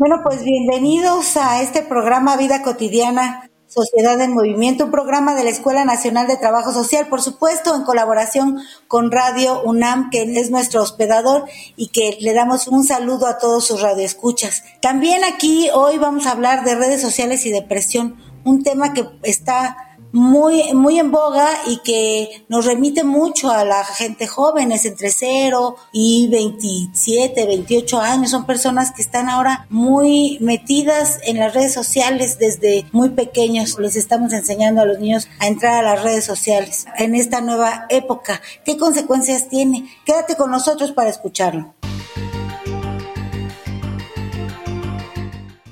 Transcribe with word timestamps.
Bueno, 0.00 0.20
pues 0.22 0.42
bienvenidos 0.42 1.36
a 1.36 1.60
este 1.60 1.82
programa 1.82 2.38
Vida 2.38 2.62
Cotidiana, 2.62 3.50
Sociedad 3.66 4.18
en 4.22 4.32
Movimiento, 4.32 4.86
un 4.86 4.90
programa 4.90 5.34
de 5.34 5.44
la 5.44 5.50
Escuela 5.50 5.84
Nacional 5.84 6.26
de 6.26 6.38
Trabajo 6.38 6.72
Social, 6.72 7.08
por 7.08 7.20
supuesto, 7.20 7.76
en 7.76 7.82
colaboración 7.82 8.60
con 8.88 9.12
Radio 9.12 9.60
UNAM, 9.62 10.08
que 10.08 10.22
es 10.22 10.50
nuestro 10.50 10.80
hospedador 10.80 11.44
y 11.76 11.88
que 11.88 12.16
le 12.18 12.32
damos 12.32 12.66
un 12.66 12.82
saludo 12.82 13.26
a 13.26 13.36
todos 13.36 13.66
sus 13.66 13.82
radioescuchas. 13.82 14.64
También 14.80 15.22
aquí 15.22 15.68
hoy 15.74 15.98
vamos 15.98 16.24
a 16.24 16.30
hablar 16.30 16.64
de 16.64 16.76
redes 16.76 17.02
sociales 17.02 17.44
y 17.44 17.50
depresión, 17.50 18.16
un 18.42 18.62
tema 18.62 18.94
que 18.94 19.06
está 19.22 19.89
muy, 20.12 20.72
muy 20.74 20.98
en 20.98 21.10
boga 21.10 21.48
y 21.66 21.78
que 21.78 22.44
nos 22.48 22.66
remite 22.66 23.04
mucho 23.04 23.50
a 23.50 23.64
la 23.64 23.84
gente 23.84 24.26
jóvenes 24.26 24.84
entre 24.84 25.10
0 25.10 25.76
y 25.92 26.28
27, 26.28 27.46
28 27.46 28.00
años. 28.00 28.30
Son 28.30 28.46
personas 28.46 28.92
que 28.92 29.02
están 29.02 29.28
ahora 29.28 29.66
muy 29.68 30.38
metidas 30.40 31.18
en 31.24 31.38
las 31.38 31.54
redes 31.54 31.72
sociales 31.72 32.38
desde 32.38 32.86
muy 32.92 33.10
pequeños. 33.10 33.78
Les 33.78 33.96
estamos 33.96 34.32
enseñando 34.32 34.82
a 34.82 34.86
los 34.86 34.98
niños 34.98 35.28
a 35.38 35.46
entrar 35.46 35.84
a 35.84 35.94
las 35.94 36.02
redes 36.02 36.24
sociales 36.24 36.86
en 36.98 37.14
esta 37.14 37.40
nueva 37.40 37.86
época. 37.88 38.40
¿Qué 38.64 38.76
consecuencias 38.76 39.48
tiene? 39.48 39.90
Quédate 40.04 40.36
con 40.36 40.50
nosotros 40.50 40.92
para 40.92 41.10
escucharlo. 41.10 41.74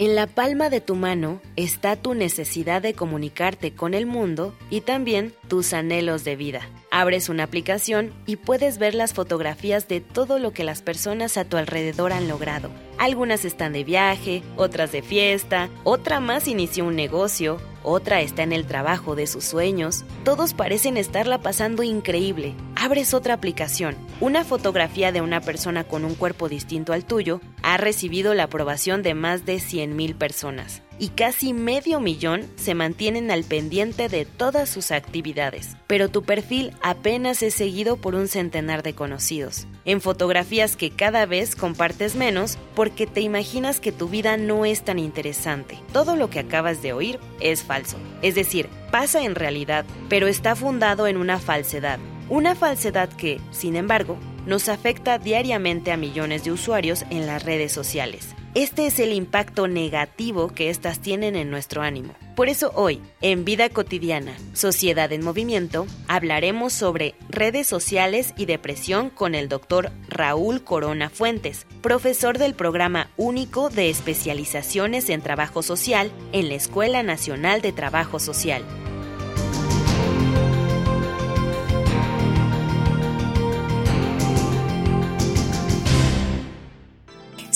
En 0.01 0.15
la 0.15 0.29
palma 0.29 0.71
de 0.71 0.81
tu 0.81 0.95
mano 0.95 1.41
está 1.57 1.97
tu 1.97 2.15
necesidad 2.15 2.81
de 2.81 2.95
comunicarte 2.95 3.75
con 3.75 3.95
el 3.95 4.07
mundo 4.07 4.55
y 4.71 4.83
también 4.83 5.35
tus 5.49 5.73
anhelos 5.73 6.23
de 6.23 6.37
vida. 6.37 6.61
Abres 6.93 7.29
una 7.29 7.43
aplicación 7.43 8.15
y 8.25 8.37
puedes 8.37 8.79
ver 8.79 8.95
las 8.95 9.13
fotografías 9.13 9.89
de 9.89 10.01
todo 10.01 10.39
lo 10.39 10.53
que 10.53 10.63
las 10.63 10.83
personas 10.83 11.37
a 11.37 11.45
tu 11.45 11.57
alrededor 11.57 12.13
han 12.13 12.29
logrado. 12.29 12.71
Algunas 12.97 13.45
están 13.45 13.73
de 13.73 13.83
viaje, 13.83 14.45
otras 14.57 14.93
de 14.93 15.03
fiesta, 15.03 15.69
otra 15.83 16.21
más 16.21 16.47
inició 16.47 16.85
un 16.85 16.95
negocio, 16.95 17.61
otra 17.83 18.21
está 18.21 18.43
en 18.43 18.53
el 18.53 18.67
trabajo 18.67 19.15
de 19.15 19.27
sus 19.27 19.45
sueños. 19.45 20.05
Todos 20.25 20.55
parecen 20.55 20.97
estarla 20.97 21.39
pasando 21.39 21.83
increíble. 21.83 22.55
Abres 22.77 23.15
otra 23.15 23.35
aplicación. 23.35 23.97
Una 24.21 24.45
fotografía 24.45 25.13
de 25.13 25.21
una 25.21 25.41
persona 25.41 25.85
con 25.85 26.05
un 26.05 26.15
cuerpo 26.15 26.49
distinto 26.49 26.93
al 26.93 27.05
tuyo 27.05 27.41
ha 27.63 27.77
recibido 27.77 28.35
la 28.35 28.45
aprobación 28.45 29.03
de 29.03 29.15
más 29.15 29.47
de 29.47 29.57
100.000 29.57 30.17
personas 30.17 30.83
y 30.99 31.09
casi 31.09 31.53
medio 31.53 32.01
millón 32.01 32.43
se 32.57 32.75
mantienen 32.75 33.31
al 33.31 33.45
pendiente 33.45 34.09
de 34.09 34.25
todas 34.25 34.69
sus 34.69 34.91
actividades, 34.91 35.77
pero 35.87 36.09
tu 36.09 36.23
perfil 36.23 36.73
apenas 36.83 37.43
es 37.43 37.55
seguido 37.55 37.97
por 37.97 38.15
un 38.15 38.29
centenar 38.29 38.83
de 38.83 38.95
conocidos. 38.95 39.67
En 39.89 40.03
fotografías 40.03 40.77
que 40.77 40.91
cada 40.91 41.25
vez 41.25 41.57
compartes 41.57 42.15
menos 42.15 42.59
porque 42.75 43.07
te 43.07 43.23
imaginas 43.23 43.81
que 43.81 43.91
tu 43.91 44.07
vida 44.07 44.37
no 44.37 44.67
es 44.67 44.83
tan 44.83 44.99
interesante. 44.99 45.79
Todo 45.95 46.15
lo 46.15 46.29
que 46.29 46.41
acabas 46.41 46.83
de 46.83 46.93
oír 46.93 47.19
es 47.41 47.63
falso. 47.63 47.97
Es 48.21 48.35
decir, 48.35 48.69
pasa 48.93 49.23
en 49.23 49.35
realidad, 49.35 49.87
pero 50.11 50.27
está 50.27 50.55
fundado 50.55 51.07
en 51.07 51.17
una 51.17 51.39
falsedad. 51.39 51.99
Una 52.29 52.55
falsedad 52.55 53.09
que, 53.09 53.41
sin 53.51 53.77
embargo, 53.77 54.19
nos 54.45 54.69
afecta 54.69 55.19
diariamente 55.19 55.91
a 55.91 55.97
millones 55.97 56.45
de 56.45 56.53
usuarios 56.53 57.07
en 57.09 57.27
las 57.27 57.43
redes 57.43 57.73
sociales. 57.73 58.35
Este 58.55 58.87
es 58.87 58.99
el 58.99 59.13
impacto 59.13 59.69
negativo 59.69 60.49
que 60.49 60.71
éstas 60.71 61.01
tienen 61.01 61.37
en 61.37 61.51
nuestro 61.51 61.83
ánimo. 61.83 62.15
Por 62.35 62.49
eso 62.49 62.73
hoy, 62.75 63.01
en 63.21 63.45
Vida 63.45 63.69
Cotidiana, 63.69 64.33
Sociedad 64.55 65.13
en 65.13 65.23
Movimiento, 65.23 65.87
hablaremos 66.07 66.73
sobre 66.73 67.15
redes 67.29 67.67
sociales 67.67 68.33
y 68.39 68.47
depresión 68.47 69.11
con 69.11 69.35
el 69.35 69.49
doctor 69.49 69.93
Raúl 70.09 70.65
Corona 70.65 71.11
Fuentes, 71.11 71.67
profesor 71.83 72.39
del 72.39 72.55
programa 72.55 73.11
único 73.17 73.69
de 73.69 73.91
especializaciones 73.91 75.11
en 75.11 75.21
trabajo 75.21 75.63
social 75.63 76.11
en 76.33 76.49
la 76.49 76.55
Escuela 76.55 77.03
Nacional 77.03 77.61
de 77.61 77.73
Trabajo 77.73 78.19
Social. 78.19 78.65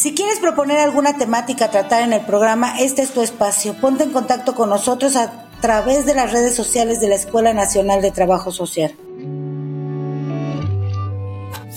Si 0.03 0.15
quieres 0.15 0.41
proponer 0.41 0.81
alguna 0.81 1.17
temática 1.17 1.67
a 1.67 1.71
tratar 1.71 2.03
en 2.03 2.13
el 2.13 2.23
programa, 2.23 2.77
este 2.81 3.03
es 3.03 3.13
tu 3.15 3.23
espacio. 3.23 3.75
Ponte 3.75 4.03
en 4.03 4.11
contacto 4.11 4.57
con 4.57 4.69
nosotros 4.69 5.15
a 5.15 5.49
través 5.61 6.07
de 6.07 6.15
las 6.17 6.33
redes 6.33 6.57
sociales 6.57 7.01
de 7.01 7.07
la 7.07 7.15
Escuela 7.15 7.55
Nacional 7.55 8.03
de 8.03 8.11
Trabajo 8.11 8.51
Social. 8.51 8.97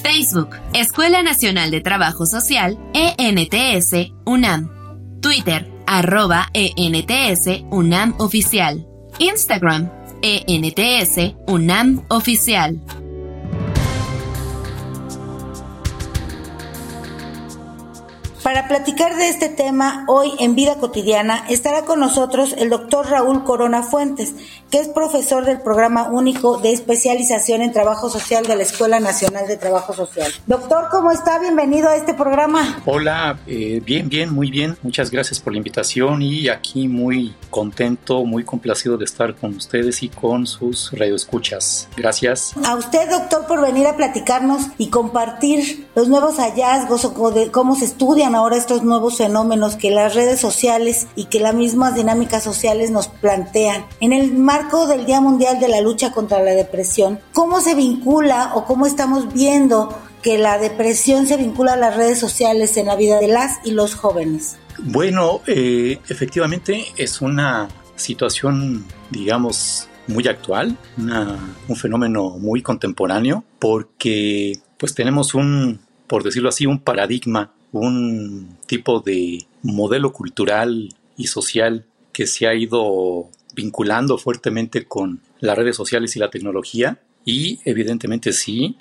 Facebook, 0.01 0.55
Escuela 0.73 1.21
Nacional 1.21 1.69
de 1.69 1.81
Trabajo 1.81 2.25
Social, 2.25 2.79
ENTS, 2.95 4.11
UNAM. 4.25 4.71
Twitter, 5.21 5.71
arroba 5.85 6.49
ENTS, 6.53 7.63
UNAM 7.69 8.15
Oficial. 8.17 8.87
Instagram, 9.19 9.91
ENTS, 10.23 11.35
UNAM 11.45 12.03
Oficial. 12.07 12.81
Para 18.45 18.67
platicar 18.67 19.17
de 19.17 19.27
este 19.27 19.49
tema 19.49 20.05
hoy 20.07 20.31
en 20.37 20.53
Vida 20.53 20.75
Cotidiana 20.75 21.43
estará 21.49 21.81
con 21.81 21.99
nosotros 21.99 22.53
el 22.59 22.69
doctor 22.69 23.09
Raúl 23.09 23.43
Corona 23.43 23.81
Fuentes, 23.81 24.35
que 24.71 24.79
es 24.79 24.87
profesor 24.89 25.45
del 25.45 25.61
programa 25.61 26.09
único 26.09 26.57
de 26.57 26.71
especialización 26.71 27.61
en 27.61 27.71
trabajo 27.71 28.09
social 28.09 28.45
de 28.45 28.55
la 28.55 28.63
Escuela 28.63 28.99
Nacional 28.99 29.47
de 29.47 29.57
Trabajo 29.57 29.93
Social. 29.93 30.31
Doctor, 30.47 30.87
¿cómo 30.91 31.11
está? 31.11 31.39
Bienvenido 31.39 31.89
a 31.89 31.95
este 31.95 32.13
programa. 32.13 32.81
Hola, 32.85 33.39
eh, 33.47 33.81
bien, 33.85 34.09
bien, 34.09 34.33
muy 34.33 34.51
bien. 34.51 34.77
Muchas 34.81 35.11
gracias 35.11 35.39
por 35.39 35.53
la 35.53 35.57
invitación 35.57 36.21
y 36.21 36.49
aquí 36.49 36.87
muy 36.87 37.35
contento, 37.49 38.25
muy 38.25 38.43
complacido 38.43 38.97
de 38.97 39.05
estar 39.05 39.35
con 39.35 39.55
ustedes 39.55 40.03
y 40.03 40.09
con 40.09 40.47
sus 40.47 40.91
radioescuchas. 40.91 41.87
Gracias. 41.95 42.53
A 42.65 42.75
usted, 42.75 43.09
doctor, 43.09 43.45
por 43.47 43.61
venir 43.61 43.87
a 43.87 43.95
platicarnos 43.95 44.67
y 44.77 44.89
compartir 44.89 45.87
los 45.95 46.07
nuevos 46.09 46.37
hallazgos 46.37 47.05
o 47.05 47.31
de 47.31 47.51
cómo 47.51 47.75
se 47.75 47.85
estudian 47.85 48.35
ahora 48.35 48.57
estos 48.57 48.83
nuevos 48.83 49.17
fenómenos 49.17 49.75
que 49.75 49.91
las 49.91 50.15
redes 50.15 50.39
sociales 50.39 51.07
y 51.15 51.25
que 51.25 51.39
las 51.39 51.53
mismas 51.53 51.95
dinámicas 51.95 52.43
sociales 52.43 52.91
nos 52.91 53.07
plantean. 53.07 53.85
En 53.99 54.11
el 54.11 54.33
marco 54.33 54.64
del 54.65 55.05
Día 55.05 55.21
Mundial 55.21 55.59
de 55.59 55.67
la 55.67 55.81
Lucha 55.81 56.11
contra 56.11 56.41
la 56.41 56.51
Depresión, 56.51 57.19
¿cómo 57.33 57.61
se 57.61 57.75
vincula 57.75 58.51
o 58.55 58.65
cómo 58.65 58.85
estamos 58.85 59.31
viendo 59.33 59.97
que 60.21 60.37
la 60.37 60.57
depresión 60.57 61.27
se 61.27 61.37
vincula 61.37 61.73
a 61.73 61.77
las 61.77 61.95
redes 61.95 62.19
sociales 62.19 62.75
en 62.77 62.87
la 62.87 62.95
vida 62.95 63.19
de 63.19 63.27
las 63.27 63.59
y 63.63 63.71
los 63.71 63.95
jóvenes? 63.95 64.57
Bueno, 64.79 65.41
eh, 65.47 65.99
efectivamente 66.09 66.85
es 66.97 67.21
una 67.21 67.69
situación, 67.95 68.85
digamos, 69.11 69.87
muy 70.07 70.27
actual, 70.27 70.77
un 70.97 71.75
fenómeno 71.75 72.31
muy 72.31 72.61
contemporáneo, 72.61 73.43
porque 73.59 74.59
pues 74.77 74.93
tenemos 74.93 75.33
un, 75.35 75.79
por 76.07 76.23
decirlo 76.23 76.49
así, 76.49 76.65
un 76.65 76.79
paradigma 76.79 77.51
un 77.71 78.57
tipo 78.67 79.01
de 79.01 79.45
modelo 79.61 80.13
cultural 80.13 80.93
y 81.17 81.27
social 81.27 81.85
que 82.13 82.25
se 82.25 82.47
ha 82.47 82.55
ido 82.55 83.29
vinculando 83.55 84.17
fuertemente 84.17 84.85
con 84.85 85.21
las 85.39 85.57
redes 85.57 85.75
sociales 85.75 86.15
y 86.15 86.19
la 86.19 86.29
tecnología. 86.29 86.99
Y 87.23 87.59
evidentemente 87.65 88.33
sí, 88.33 88.77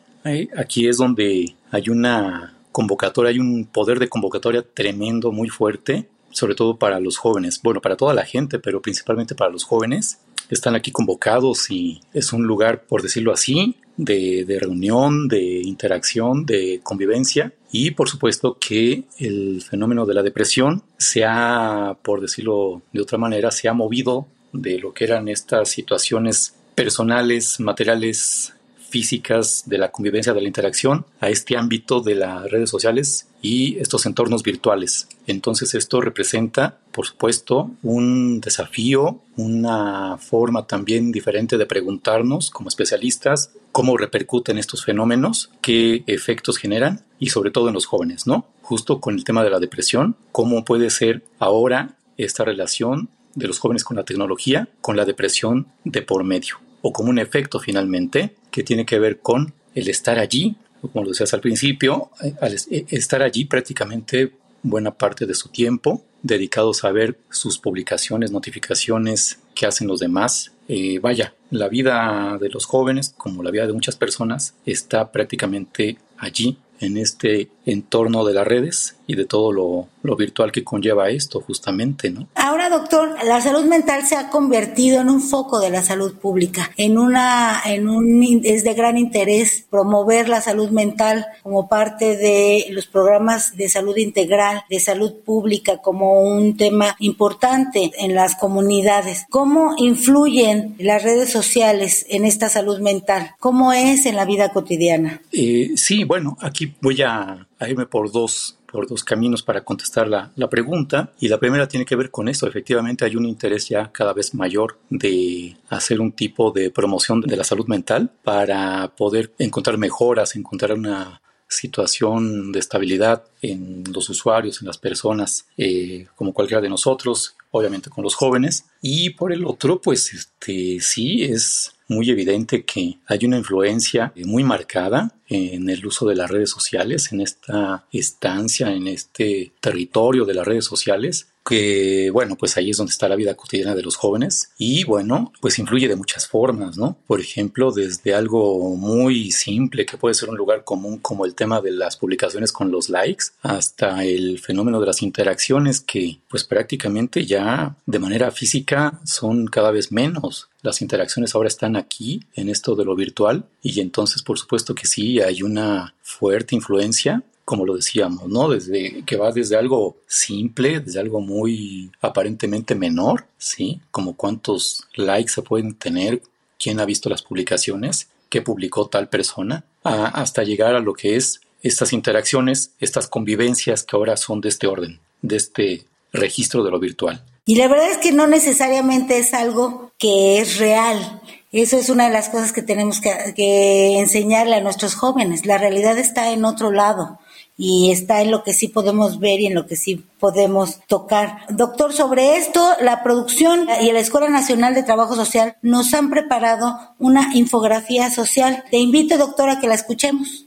aquí 0.56 0.88
es 0.88 0.98
donde 0.98 1.54
hay 1.70 1.88
una 1.88 2.58
convocatoria, 2.72 3.30
hay 3.30 3.38
un 3.38 3.66
poder 3.66 3.98
de 3.98 4.08
convocatoria 4.08 4.62
tremendo, 4.62 5.32
muy 5.32 5.48
fuerte, 5.48 6.08
sobre 6.30 6.54
todo 6.54 6.76
para 6.76 6.98
los 6.98 7.16
jóvenes, 7.16 7.60
bueno, 7.62 7.80
para 7.80 7.96
toda 7.96 8.12
la 8.12 8.24
gente, 8.24 8.58
pero 8.58 8.82
principalmente 8.82 9.34
para 9.34 9.50
los 9.50 9.64
jóvenes. 9.64 10.18
Están 10.50 10.74
aquí 10.74 10.90
convocados 10.90 11.70
y 11.70 12.00
es 12.12 12.32
un 12.32 12.42
lugar, 12.46 12.84
por 12.84 13.00
decirlo 13.00 13.32
así, 13.32 13.76
de, 13.96 14.44
de 14.44 14.58
reunión, 14.58 15.26
de 15.28 15.62
interacción, 15.62 16.44
de 16.44 16.80
convivencia. 16.82 17.54
Y 17.72 17.92
por 17.92 18.08
supuesto 18.08 18.58
que 18.58 19.04
el 19.18 19.62
fenómeno 19.62 20.04
de 20.04 20.14
la 20.14 20.22
depresión 20.22 20.82
se 20.98 21.24
ha, 21.24 21.96
por 22.02 22.20
decirlo 22.20 22.82
de 22.92 23.00
otra 23.00 23.16
manera, 23.16 23.50
se 23.50 23.68
ha 23.68 23.72
movido 23.72 24.26
de 24.54 24.78
lo 24.78 24.94
que 24.94 25.04
eran 25.04 25.28
estas 25.28 25.68
situaciones 25.68 26.54
personales, 26.74 27.60
materiales, 27.60 28.54
físicas 28.94 29.64
de 29.66 29.76
la 29.76 29.90
convivencia, 29.90 30.32
de 30.32 30.40
la 30.40 30.46
interacción, 30.46 31.04
a 31.18 31.28
este 31.28 31.56
ámbito 31.56 32.00
de 32.00 32.14
las 32.14 32.48
redes 32.48 32.70
sociales 32.70 33.26
y 33.42 33.76
estos 33.78 34.06
entornos 34.06 34.44
virtuales. 34.44 35.08
Entonces 35.26 35.74
esto 35.74 36.00
representa, 36.00 36.78
por 36.92 37.04
supuesto, 37.04 37.72
un 37.82 38.40
desafío, 38.40 39.18
una 39.36 40.16
forma 40.18 40.68
también 40.68 41.10
diferente 41.10 41.58
de 41.58 41.66
preguntarnos 41.66 42.50
como 42.50 42.68
especialistas 42.68 43.50
cómo 43.72 43.96
repercuten 43.96 44.58
estos 44.58 44.84
fenómenos, 44.84 45.50
qué 45.60 46.04
efectos 46.06 46.58
generan 46.58 47.02
y 47.18 47.30
sobre 47.30 47.50
todo 47.50 47.66
en 47.66 47.74
los 47.74 47.86
jóvenes, 47.86 48.28
¿no? 48.28 48.46
Justo 48.62 49.00
con 49.00 49.16
el 49.16 49.24
tema 49.24 49.42
de 49.42 49.50
la 49.50 49.58
depresión, 49.58 50.14
cómo 50.30 50.64
puede 50.64 50.90
ser 50.90 51.24
ahora 51.40 51.96
esta 52.16 52.44
relación 52.44 53.08
de 53.34 53.46
los 53.46 53.58
jóvenes 53.58 53.84
con 53.84 53.96
la 53.96 54.04
tecnología, 54.04 54.68
con 54.80 54.96
la 54.96 55.04
depresión 55.04 55.68
de 55.84 56.02
por 56.02 56.24
medio 56.24 56.56
o 56.82 56.92
como 56.92 57.08
un 57.08 57.18
efecto 57.18 57.60
finalmente 57.60 58.34
que 58.50 58.62
tiene 58.62 58.84
que 58.84 58.98
ver 58.98 59.20
con 59.20 59.54
el 59.74 59.88
estar 59.88 60.18
allí, 60.18 60.56
como 60.80 61.04
lo 61.04 61.10
decías 61.10 61.32
al 61.32 61.40
principio, 61.40 62.10
eh, 62.22 62.84
estar 62.90 63.22
allí 63.22 63.46
prácticamente 63.46 64.32
buena 64.62 64.92
parte 64.92 65.24
de 65.24 65.34
su 65.34 65.48
tiempo 65.48 66.04
dedicados 66.22 66.84
a 66.84 66.90
ver 66.90 67.18
sus 67.30 67.58
publicaciones, 67.58 68.32
notificaciones 68.32 69.38
que 69.54 69.66
hacen 69.66 69.86
los 69.86 70.00
demás. 70.00 70.52
Eh, 70.68 70.98
vaya, 70.98 71.34
la 71.50 71.68
vida 71.68 72.38
de 72.40 72.48
los 72.48 72.64
jóvenes, 72.64 73.14
como 73.16 73.42
la 73.42 73.50
vida 73.50 73.66
de 73.66 73.72
muchas 73.72 73.96
personas, 73.96 74.54
está 74.66 75.12
prácticamente 75.12 75.98
allí 76.16 76.58
en 76.80 76.96
este 76.96 77.50
entorno 77.66 78.24
de 78.24 78.34
las 78.34 78.46
redes 78.46 78.96
y 79.06 79.16
de 79.16 79.24
todo 79.24 79.52
lo, 79.52 80.16
virtual 80.16 80.52
que 80.52 80.62
conlleva 80.62 81.10
esto 81.10 81.40
justamente, 81.40 82.10
¿no? 82.10 82.28
Ahora, 82.34 82.68
doctor, 82.70 83.16
la 83.24 83.40
salud 83.40 83.64
mental 83.64 84.06
se 84.06 84.16
ha 84.16 84.30
convertido 84.30 85.00
en 85.00 85.08
un 85.10 85.20
foco 85.20 85.60
de 85.60 85.70
la 85.70 85.82
salud 85.82 86.14
pública, 86.14 86.70
en 86.76 86.98
una, 86.98 87.60
en 87.64 87.88
un, 87.88 88.22
es 88.44 88.64
de 88.64 88.74
gran 88.74 88.96
interés 88.96 89.66
promover 89.70 90.28
la 90.28 90.40
salud 90.40 90.70
mental 90.70 91.26
como 91.42 91.68
parte 91.68 92.16
de 92.16 92.66
los 92.70 92.86
programas 92.86 93.56
de 93.56 93.68
salud 93.68 93.96
integral, 93.96 94.62
de 94.70 94.78
salud 94.78 95.14
pública, 95.24 95.78
como 95.78 96.22
un 96.22 96.56
tema 96.56 96.96
importante 96.98 97.92
en 97.98 98.14
las 98.14 98.36
comunidades. 98.36 99.26
¿Cómo 99.30 99.74
influyen 99.78 100.76
las 100.78 101.02
redes 101.02 101.30
sociales 101.30 102.06
en 102.08 102.24
esta 102.24 102.48
salud 102.48 102.78
mental? 102.78 103.32
¿Cómo 103.40 103.72
es 103.72 104.06
en 104.06 104.16
la 104.16 104.24
vida 104.24 104.52
cotidiana? 104.52 105.22
Eh, 105.32 105.72
sí, 105.76 106.04
bueno, 106.04 106.36
aquí 106.40 106.74
voy 106.80 107.02
a 107.02 107.46
irme 107.68 107.86
por 107.86 108.10
dos 108.10 108.58
por 108.74 108.88
dos 108.88 109.04
caminos 109.04 109.44
para 109.44 109.64
contestar 109.64 110.08
la, 110.08 110.32
la, 110.34 110.50
pregunta. 110.50 111.12
Y 111.20 111.28
la 111.28 111.38
primera 111.38 111.68
tiene 111.68 111.86
que 111.86 111.94
ver 111.94 112.10
con 112.10 112.28
esto. 112.28 112.48
Efectivamente 112.48 113.04
hay 113.04 113.14
un 113.14 113.24
interés 113.24 113.68
ya 113.68 113.92
cada 113.92 114.12
vez 114.12 114.34
mayor 114.34 114.80
de 114.90 115.56
hacer 115.68 116.00
un 116.00 116.10
tipo 116.10 116.50
de 116.50 116.72
promoción 116.72 117.20
de 117.20 117.36
la 117.36 117.44
salud 117.44 117.68
mental 117.68 118.10
para 118.24 118.92
poder 118.96 119.32
encontrar 119.38 119.78
mejoras, 119.78 120.34
encontrar 120.34 120.72
una 120.72 121.22
situación 121.46 122.52
de 122.52 122.58
estabilidad 122.58 123.24
en 123.42 123.84
los 123.92 124.08
usuarios, 124.08 124.60
en 124.60 124.66
las 124.66 124.78
personas, 124.78 125.46
eh, 125.56 126.06
como 126.16 126.32
cualquiera 126.32 126.60
de 126.60 126.68
nosotros, 126.68 127.36
obviamente 127.50 127.90
con 127.90 128.02
los 128.02 128.14
jóvenes. 128.14 128.66
Y 128.82 129.10
por 129.10 129.32
el 129.32 129.44
otro, 129.44 129.80
pues 129.80 130.12
este, 130.12 130.80
sí 130.80 131.22
es 131.22 131.74
muy 131.88 132.10
evidente 132.10 132.64
que 132.64 132.98
hay 133.06 133.24
una 133.24 133.38
influencia 133.38 134.12
muy 134.16 134.44
marcada 134.44 135.14
en 135.28 135.68
el 135.68 135.84
uso 135.86 136.06
de 136.06 136.16
las 136.16 136.30
redes 136.30 136.50
sociales, 136.50 137.12
en 137.12 137.20
esta 137.20 137.86
estancia, 137.92 138.72
en 138.72 138.88
este 138.88 139.52
territorio 139.60 140.24
de 140.24 140.34
las 140.34 140.46
redes 140.46 140.64
sociales, 140.64 141.28
que 141.44 142.10
bueno, 142.10 142.36
pues 142.36 142.56
ahí 142.56 142.70
es 142.70 142.76
donde 142.76 142.92
está 142.92 143.08
la 143.08 143.16
vida 143.16 143.34
cotidiana 143.34 143.74
de 143.74 143.82
los 143.82 143.96
jóvenes 143.96 144.50
y 144.56 144.84
bueno, 144.84 145.32
pues 145.40 145.58
influye 145.58 145.88
de 145.88 145.96
muchas 145.96 146.26
formas, 146.26 146.78
¿no? 146.78 146.96
Por 147.06 147.20
ejemplo, 147.20 147.70
desde 147.70 148.14
algo 148.14 148.76
muy 148.76 149.30
simple 149.30 149.84
que 149.84 149.98
puede 149.98 150.14
ser 150.14 150.30
un 150.30 150.36
lugar 150.36 150.64
común 150.64 150.98
como 150.98 151.26
el 151.26 151.34
tema 151.34 151.60
de 151.60 151.72
las 151.72 151.96
publicaciones 151.96 152.52
con 152.52 152.70
los 152.70 152.88
likes, 152.88 153.26
hasta 153.42 154.04
el 154.04 154.38
fenómeno 154.38 154.80
de 154.80 154.86
las 154.86 155.02
interacciones 155.02 155.80
que 155.80 156.18
pues 156.28 156.44
prácticamente 156.44 157.26
ya 157.26 157.76
de 157.86 157.98
manera 157.98 158.30
física 158.30 159.00
son 159.04 159.46
cada 159.46 159.70
vez 159.70 159.92
menos. 159.92 160.48
Las 160.62 160.80
interacciones 160.80 161.34
ahora 161.34 161.48
están 161.48 161.76
aquí 161.76 162.24
en 162.34 162.48
esto 162.48 162.74
de 162.74 162.86
lo 162.86 162.96
virtual 162.96 163.44
y 163.62 163.80
entonces 163.80 164.22
por 164.22 164.38
supuesto 164.38 164.74
que 164.74 164.86
sí 164.86 165.20
hay 165.20 165.42
una 165.42 165.94
fuerte 166.02 166.54
influencia 166.54 167.22
como 167.44 167.66
lo 167.66 167.76
decíamos, 167.76 168.28
¿no? 168.28 168.48
Desde 168.48 169.02
que 169.04 169.16
va 169.16 169.32
desde 169.32 169.56
algo 169.56 169.96
simple, 170.06 170.80
desde 170.80 171.00
algo 171.00 171.20
muy 171.20 171.90
aparentemente 172.00 172.74
menor, 172.74 173.26
¿sí? 173.38 173.80
Como 173.90 174.16
cuántos 174.16 174.84
likes 174.94 175.32
se 175.32 175.42
pueden 175.42 175.74
tener, 175.74 176.22
quién 176.58 176.80
ha 176.80 176.86
visto 176.86 177.10
las 177.10 177.22
publicaciones, 177.22 178.08
qué 178.30 178.40
publicó 178.40 178.88
tal 178.88 179.08
persona, 179.08 179.64
hasta 179.82 180.42
llegar 180.42 180.74
a 180.74 180.80
lo 180.80 180.94
que 180.94 181.16
es 181.16 181.40
estas 181.62 181.92
interacciones, 181.92 182.72
estas 182.80 183.08
convivencias 183.08 183.84
que 183.84 183.96
ahora 183.96 184.16
son 184.16 184.40
de 184.40 184.48
este 184.48 184.66
orden, 184.66 185.00
de 185.22 185.36
este 185.36 185.84
registro 186.12 186.64
de 186.64 186.70
lo 186.70 186.78
virtual. 186.78 187.22
Y 187.46 187.56
la 187.56 187.68
verdad 187.68 187.90
es 187.90 187.98
que 187.98 188.12
no 188.12 188.26
necesariamente 188.26 189.18
es 189.18 189.34
algo 189.34 189.92
que 189.98 190.38
es 190.38 190.58
real. 190.58 191.20
Eso 191.52 191.76
es 191.76 191.90
una 191.90 192.06
de 192.06 192.12
las 192.12 192.30
cosas 192.30 192.52
que 192.52 192.62
tenemos 192.62 193.00
que 193.00 193.98
enseñarle 193.98 194.56
a 194.56 194.62
nuestros 194.62 194.94
jóvenes. 194.94 195.44
La 195.44 195.58
realidad 195.58 195.98
está 195.98 196.32
en 196.32 196.46
otro 196.46 196.70
lado 196.70 197.18
y 197.56 197.92
está 197.92 198.20
en 198.20 198.30
lo 198.30 198.42
que 198.42 198.52
sí 198.52 198.68
podemos 198.68 199.20
ver 199.20 199.40
y 199.40 199.46
en 199.46 199.54
lo 199.54 199.66
que 199.66 199.76
sí 199.76 200.04
podemos 200.18 200.80
tocar. 200.88 201.38
Doctor, 201.50 201.92
sobre 201.92 202.36
esto, 202.36 202.60
la 202.80 203.02
producción 203.02 203.68
y 203.80 203.92
la 203.92 204.00
Escuela 204.00 204.28
Nacional 204.28 204.74
de 204.74 204.82
Trabajo 204.82 205.14
Social 205.14 205.56
nos 205.62 205.94
han 205.94 206.10
preparado 206.10 206.94
una 206.98 207.34
infografía 207.34 208.10
social. 208.10 208.64
Te 208.70 208.78
invito, 208.78 209.18
doctor, 209.18 209.48
a 209.48 209.60
que 209.60 209.68
la 209.68 209.74
escuchemos. 209.74 210.44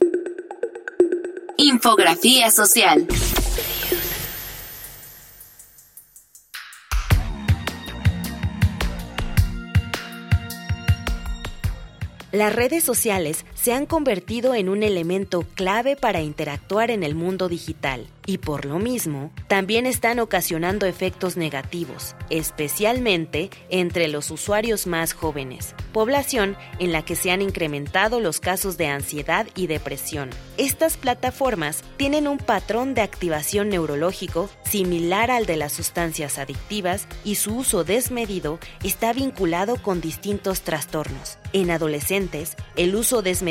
Infografía 1.56 2.50
social. 2.50 3.06
Las 12.30 12.54
redes 12.54 12.84
sociales 12.84 13.46
se 13.60 13.72
han 13.72 13.86
convertido 13.86 14.54
en 14.54 14.68
un 14.68 14.84
elemento 14.84 15.44
clave 15.54 15.96
para 15.96 16.20
interactuar 16.20 16.92
en 16.92 17.02
el 17.02 17.16
mundo 17.16 17.48
digital 17.48 18.06
y 18.24 18.38
por 18.38 18.66
lo 18.66 18.78
mismo 18.78 19.32
también 19.48 19.86
están 19.86 20.20
ocasionando 20.20 20.86
efectos 20.86 21.36
negativos, 21.36 22.14
especialmente 22.30 23.50
entre 23.70 24.06
los 24.06 24.30
usuarios 24.30 24.86
más 24.86 25.14
jóvenes, 25.14 25.74
población 25.92 26.56
en 26.78 26.92
la 26.92 27.04
que 27.04 27.16
se 27.16 27.30
han 27.30 27.40
incrementado 27.40 28.20
los 28.20 28.38
casos 28.38 28.76
de 28.76 28.86
ansiedad 28.86 29.46
y 29.56 29.66
depresión. 29.66 30.30
Estas 30.58 30.98
plataformas 30.98 31.82
tienen 31.96 32.28
un 32.28 32.38
patrón 32.38 32.94
de 32.94 33.00
activación 33.00 33.70
neurológico 33.70 34.50
similar 34.62 35.30
al 35.30 35.46
de 35.46 35.56
las 35.56 35.72
sustancias 35.72 36.38
adictivas 36.38 37.08
y 37.24 37.36
su 37.36 37.56
uso 37.56 37.82
desmedido 37.82 38.58
está 38.84 39.14
vinculado 39.14 39.80
con 39.82 40.02
distintos 40.02 40.60
trastornos. 40.60 41.38
En 41.54 41.70
adolescentes, 41.70 42.56
el 42.76 42.94
uso 42.94 43.22
desmedido 43.22 43.47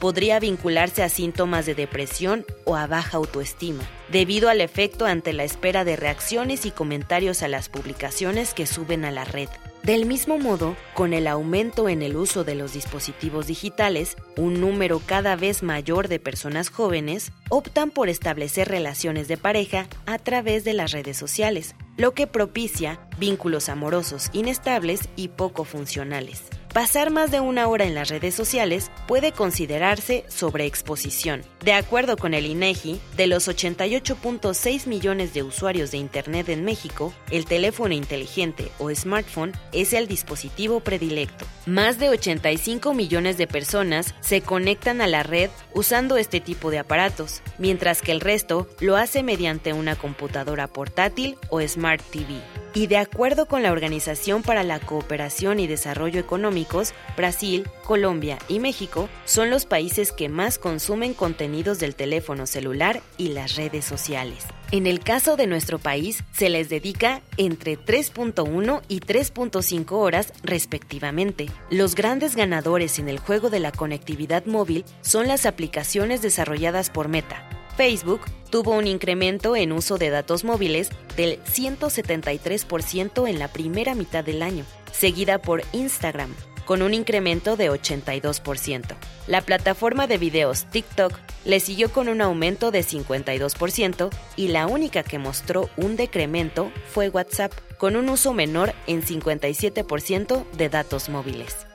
podría 0.00 0.38
vincularse 0.40 1.02
a 1.02 1.08
síntomas 1.08 1.66
de 1.66 1.74
depresión 1.74 2.44
o 2.64 2.76
a 2.76 2.86
baja 2.86 3.16
autoestima 3.16 3.84
debido 4.12 4.50
al 4.50 4.60
efecto 4.60 5.06
ante 5.06 5.32
la 5.32 5.42
espera 5.42 5.84
de 5.84 5.96
reacciones 5.96 6.66
y 6.66 6.70
comentarios 6.70 7.42
a 7.42 7.48
las 7.48 7.68
publicaciones 7.68 8.52
que 8.52 8.66
suben 8.66 9.04
a 9.04 9.10
la 9.10 9.24
red. 9.24 9.48
Del 9.82 10.06
mismo 10.06 10.38
modo, 10.38 10.76
con 10.94 11.12
el 11.12 11.26
aumento 11.26 11.88
en 11.88 12.02
el 12.02 12.14
uso 12.14 12.44
de 12.44 12.54
los 12.54 12.72
dispositivos 12.72 13.48
digitales, 13.48 14.16
un 14.36 14.60
número 14.60 15.00
cada 15.04 15.34
vez 15.34 15.64
mayor 15.64 16.06
de 16.06 16.20
personas 16.20 16.68
jóvenes 16.68 17.32
optan 17.48 17.90
por 17.90 18.08
establecer 18.08 18.68
relaciones 18.68 19.26
de 19.26 19.38
pareja 19.38 19.88
a 20.06 20.18
través 20.18 20.62
de 20.62 20.74
las 20.74 20.92
redes 20.92 21.16
sociales, 21.16 21.74
lo 21.96 22.12
que 22.14 22.28
propicia 22.28 23.00
vínculos 23.18 23.68
amorosos 23.68 24.30
inestables 24.32 25.08
y 25.16 25.28
poco 25.28 25.64
funcionales. 25.64 26.42
Pasar 26.72 27.10
más 27.10 27.30
de 27.30 27.38
una 27.38 27.68
hora 27.68 27.84
en 27.84 27.94
las 27.94 28.08
redes 28.08 28.34
sociales 28.34 28.90
puede 29.06 29.32
considerarse 29.32 30.24
sobreexposición. 30.28 31.42
De 31.62 31.74
acuerdo 31.74 32.16
con 32.16 32.32
el 32.32 32.46
INEGI, 32.46 32.98
de 33.14 33.26
los 33.26 33.46
88.6 33.46 34.86
millones 34.86 35.34
de 35.34 35.42
usuarios 35.42 35.90
de 35.90 35.98
Internet 35.98 36.48
en 36.48 36.64
México, 36.64 37.12
el 37.30 37.44
teléfono 37.44 37.92
inteligente 37.92 38.72
o 38.78 38.88
smartphone 38.94 39.52
es 39.72 39.92
el 39.92 40.08
dispositivo 40.08 40.80
predilecto. 40.80 41.44
Más 41.66 41.98
de 41.98 42.08
85 42.08 42.94
millones 42.94 43.36
de 43.36 43.46
personas 43.46 44.14
se 44.20 44.40
conectan 44.40 45.02
a 45.02 45.06
la 45.06 45.22
red 45.22 45.50
usando 45.74 46.16
este 46.16 46.40
tipo 46.40 46.70
de 46.70 46.78
aparatos, 46.78 47.42
mientras 47.58 48.00
que 48.00 48.12
el 48.12 48.20
resto 48.20 48.66
lo 48.80 48.96
hace 48.96 49.22
mediante 49.22 49.74
una 49.74 49.94
computadora 49.94 50.68
portátil 50.68 51.36
o 51.50 51.60
Smart 51.60 52.00
TV. 52.10 52.61
Y 52.74 52.86
de 52.86 52.96
acuerdo 52.96 53.46
con 53.46 53.62
la 53.62 53.72
Organización 53.72 54.42
para 54.42 54.62
la 54.62 54.80
Cooperación 54.80 55.60
y 55.60 55.66
Desarrollo 55.66 56.20
Económicos, 56.20 56.94
Brasil, 57.16 57.66
Colombia 57.84 58.38
y 58.48 58.58
México 58.58 59.08
son 59.24 59.50
los 59.50 59.66
países 59.66 60.12
que 60.12 60.28
más 60.28 60.58
consumen 60.58 61.14
contenidos 61.14 61.78
del 61.78 61.94
teléfono 61.94 62.46
celular 62.46 63.00
y 63.18 63.28
las 63.28 63.56
redes 63.56 63.84
sociales. 63.84 64.44
En 64.70 64.86
el 64.86 65.00
caso 65.00 65.36
de 65.36 65.46
nuestro 65.46 65.78
país, 65.78 66.24
se 66.32 66.48
les 66.48 66.70
dedica 66.70 67.20
entre 67.36 67.78
3.1 67.78 68.80
y 68.88 69.00
3.5 69.00 69.92
horas 69.92 70.32
respectivamente. 70.42 71.50
Los 71.68 71.94
grandes 71.94 72.36
ganadores 72.36 72.98
en 72.98 73.10
el 73.10 73.18
juego 73.18 73.50
de 73.50 73.60
la 73.60 73.70
conectividad 73.70 74.46
móvil 74.46 74.86
son 75.02 75.28
las 75.28 75.44
aplicaciones 75.44 76.22
desarrolladas 76.22 76.88
por 76.88 77.08
Meta, 77.08 77.46
Facebook 77.76 78.22
tuvo 78.50 78.72
un 78.72 78.86
incremento 78.86 79.56
en 79.56 79.72
uso 79.72 79.96
de 79.96 80.10
datos 80.10 80.44
móviles 80.44 80.90
del 81.16 81.42
173% 81.44 83.28
en 83.28 83.38
la 83.38 83.48
primera 83.48 83.94
mitad 83.94 84.22
del 84.22 84.42
año, 84.42 84.64
seguida 84.92 85.38
por 85.38 85.62
Instagram, 85.72 86.34
con 86.66 86.82
un 86.82 86.92
incremento 86.92 87.56
de 87.56 87.70
82%. 87.70 88.94
La 89.26 89.40
plataforma 89.40 90.06
de 90.06 90.18
videos 90.18 90.66
TikTok 90.70 91.18
le 91.44 91.60
siguió 91.60 91.90
con 91.90 92.08
un 92.08 92.20
aumento 92.20 92.70
de 92.70 92.80
52% 92.80 94.10
y 94.36 94.48
la 94.48 94.66
única 94.66 95.02
que 95.02 95.18
mostró 95.18 95.70
un 95.76 95.96
decremento 95.96 96.70
fue 96.88 97.08
WhatsApp, 97.08 97.52
con 97.78 97.96
un 97.96 98.10
uso 98.10 98.32
menor 98.32 98.74
en 98.86 99.02
57% 99.02 100.44
de 100.52 100.68
datos 100.68 101.08
móviles. 101.08 101.66